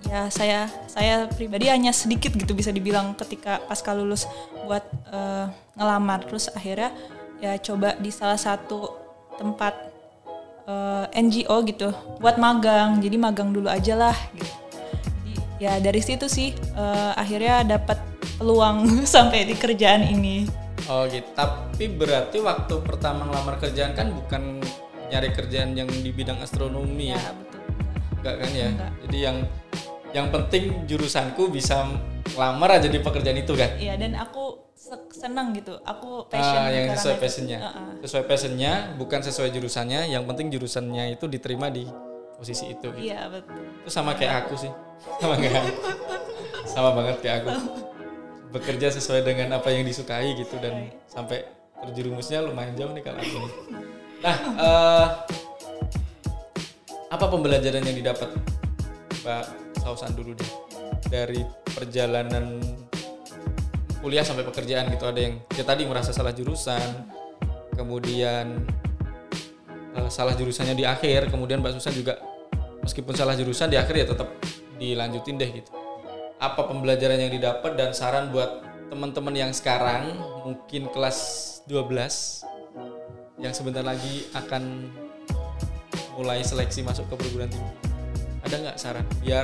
ya 0.05 0.29
saya 0.29 0.69
saya 0.85 1.25
pribadi 1.25 1.73
hanya 1.73 1.89
sedikit 1.89 2.37
gitu 2.37 2.53
bisa 2.53 2.69
dibilang 2.69 3.17
ketika 3.17 3.65
pasca 3.65 3.97
lulus 3.97 4.29
buat 4.69 4.85
uh, 5.09 5.49
ngelamar 5.73 6.21
terus 6.21 6.53
akhirnya 6.53 6.93
ya 7.41 7.57
coba 7.57 7.97
di 7.97 8.13
salah 8.13 8.37
satu 8.37 8.93
tempat 9.41 9.96
uh, 10.67 11.07
eh, 11.09 11.23
NGO 11.23 11.63
gitu 11.65 11.89
buat 12.19 12.35
magang. 12.37 12.99
Jadi 12.99 13.15
magang 13.15 13.55
dulu 13.55 13.71
aja 13.71 13.95
lah 13.95 14.17
gitu. 14.35 14.53
Jadi 15.01 15.33
ya 15.57 15.79
dari 15.81 16.01
situ 16.03 16.29
sih 16.29 16.53
uh, 16.77 17.17
akhirnya 17.17 17.65
dapat 17.65 17.97
peluang 18.37 18.85
sampai 19.15 19.47
di 19.47 19.55
kerjaan 19.55 20.05
ini. 20.05 20.45
Oh 20.91 21.07
gitu. 21.09 21.25
Tapi 21.33 21.89
berarti 21.91 22.37
waktu 22.43 22.73
pertama 22.83 23.25
ngelamar 23.27 23.57
kerjaan 23.57 23.95
kan 23.97 24.13
bukan 24.13 24.61
nyari 25.07 25.31
kerjaan 25.31 25.71
yang 25.71 25.87
di 25.87 26.11
bidang 26.11 26.43
astronomi 26.43 27.15
ya, 27.15 27.19
ya? 27.19 27.31
betul. 27.31 27.61
Enggak 28.19 28.35
kan 28.43 28.51
ya? 28.51 28.67
Enggak. 28.67 28.91
jadi 29.07 29.17
yang 29.23 29.37
yang 30.17 30.33
penting 30.33 30.89
jurusanku 30.89 31.53
bisa 31.53 31.85
lamar 32.33 32.81
aja 32.81 32.89
di 32.89 32.97
pekerjaan 32.97 33.37
itu 33.37 33.53
kan? 33.53 33.77
Iya 33.77 33.93
dan 34.01 34.17
aku 34.17 34.65
senang 35.13 35.53
gitu. 35.53 35.77
Aku 35.85 36.25
passion 36.25 36.57
ah, 36.65 36.73
yang 36.73 36.89
sesuai 36.97 37.17
passionnya. 37.21 37.57
Uh 37.61 37.67
-uh. 37.69 37.89
sesuai 38.01 38.25
passionnya 38.25 38.71
bukan 38.97 39.21
sesuai 39.21 39.53
jurusannya. 39.53 40.09
Yang 40.09 40.23
penting 40.25 40.47
jurusannya 40.49 41.13
itu 41.13 41.29
diterima 41.29 41.69
di 41.69 41.85
posisi 42.37 42.69
itu 42.69 42.89
gitu. 42.93 43.01
iya 43.01 43.29
betul. 43.29 43.61
Itu 43.85 43.89
sama 43.93 44.17
kayak 44.17 44.49
aku 44.49 44.57
sih. 44.57 44.71
Sama 45.21 45.37
enggak 45.37 45.61
sama 46.73 46.89
banget 46.97 47.15
kayak 47.21 47.35
aku. 47.45 47.49
Bekerja 48.47 48.89
sesuai 48.89 49.21
dengan 49.21 49.61
apa 49.61 49.69
yang 49.69 49.85
disukai 49.85 50.33
gitu. 50.33 50.57
Dan 50.57 50.89
sampai 51.05 51.57
terjerumusnya 51.81 52.41
lumayan 52.41 52.73
jauh 52.73 52.91
nih 52.93 53.03
kalau 53.05 53.21
aku 53.21 53.39
nah 54.17 54.35
uh, 54.57 55.05
apa 57.13 57.25
pembelajaran 57.29 57.85
yang 57.85 57.97
didapat 58.01 58.29
Mbak 59.21 59.45
Sausan 59.87 60.11
dulu 60.19 60.35
deh. 60.35 60.51
Dari 61.07 61.39
perjalanan 61.63 62.59
kuliah 64.03 64.27
sampai 64.27 64.43
pekerjaan 64.43 64.91
gitu. 64.91 65.07
Ada 65.07 65.19
yang 65.23 65.39
ya 65.55 65.63
tadi 65.63 65.87
merasa 65.87 66.11
salah 66.11 66.35
jurusan 66.35 67.07
kemudian 67.79 68.67
uh, 69.95 70.09
salah 70.11 70.35
jurusannya 70.35 70.75
di 70.75 70.83
akhir 70.83 71.31
kemudian 71.31 71.63
Mbak 71.63 71.79
Susan 71.79 71.95
juga 71.95 72.19
meskipun 72.83 73.15
salah 73.15 73.37
jurusan 73.37 73.69
di 73.71 73.77
akhir 73.79 73.95
ya 73.95 74.05
tetap 74.11 74.27
dilanjutin 74.75 75.39
deh 75.39 75.49
gitu. 75.63 75.71
Apa 76.37 76.67
pembelajaran 76.67 77.17
yang 77.17 77.31
didapat 77.31 77.79
dan 77.79 77.95
saran 77.95 78.29
buat 78.35 78.67
teman-teman 78.91 79.33
yang 79.33 79.51
sekarang 79.55 80.19
mungkin 80.43 80.91
kelas 80.91 81.19
12 81.71 82.43
yang 83.39 83.53
sebentar 83.55 83.83
lagi 83.87 84.27
akan 84.35 84.91
mulai 86.19 86.41
seleksi 86.41 86.81
masuk 86.81 87.05
ke 87.13 87.15
perguruan 87.19 87.51
tinggi 87.51 87.86
ada 88.47 88.57
nggak 88.63 88.77
saran 88.79 89.03
biar 89.19 89.43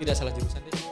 tidak 0.00 0.16
salah 0.16 0.32
jurusan 0.32 0.64
deh 0.64 0.85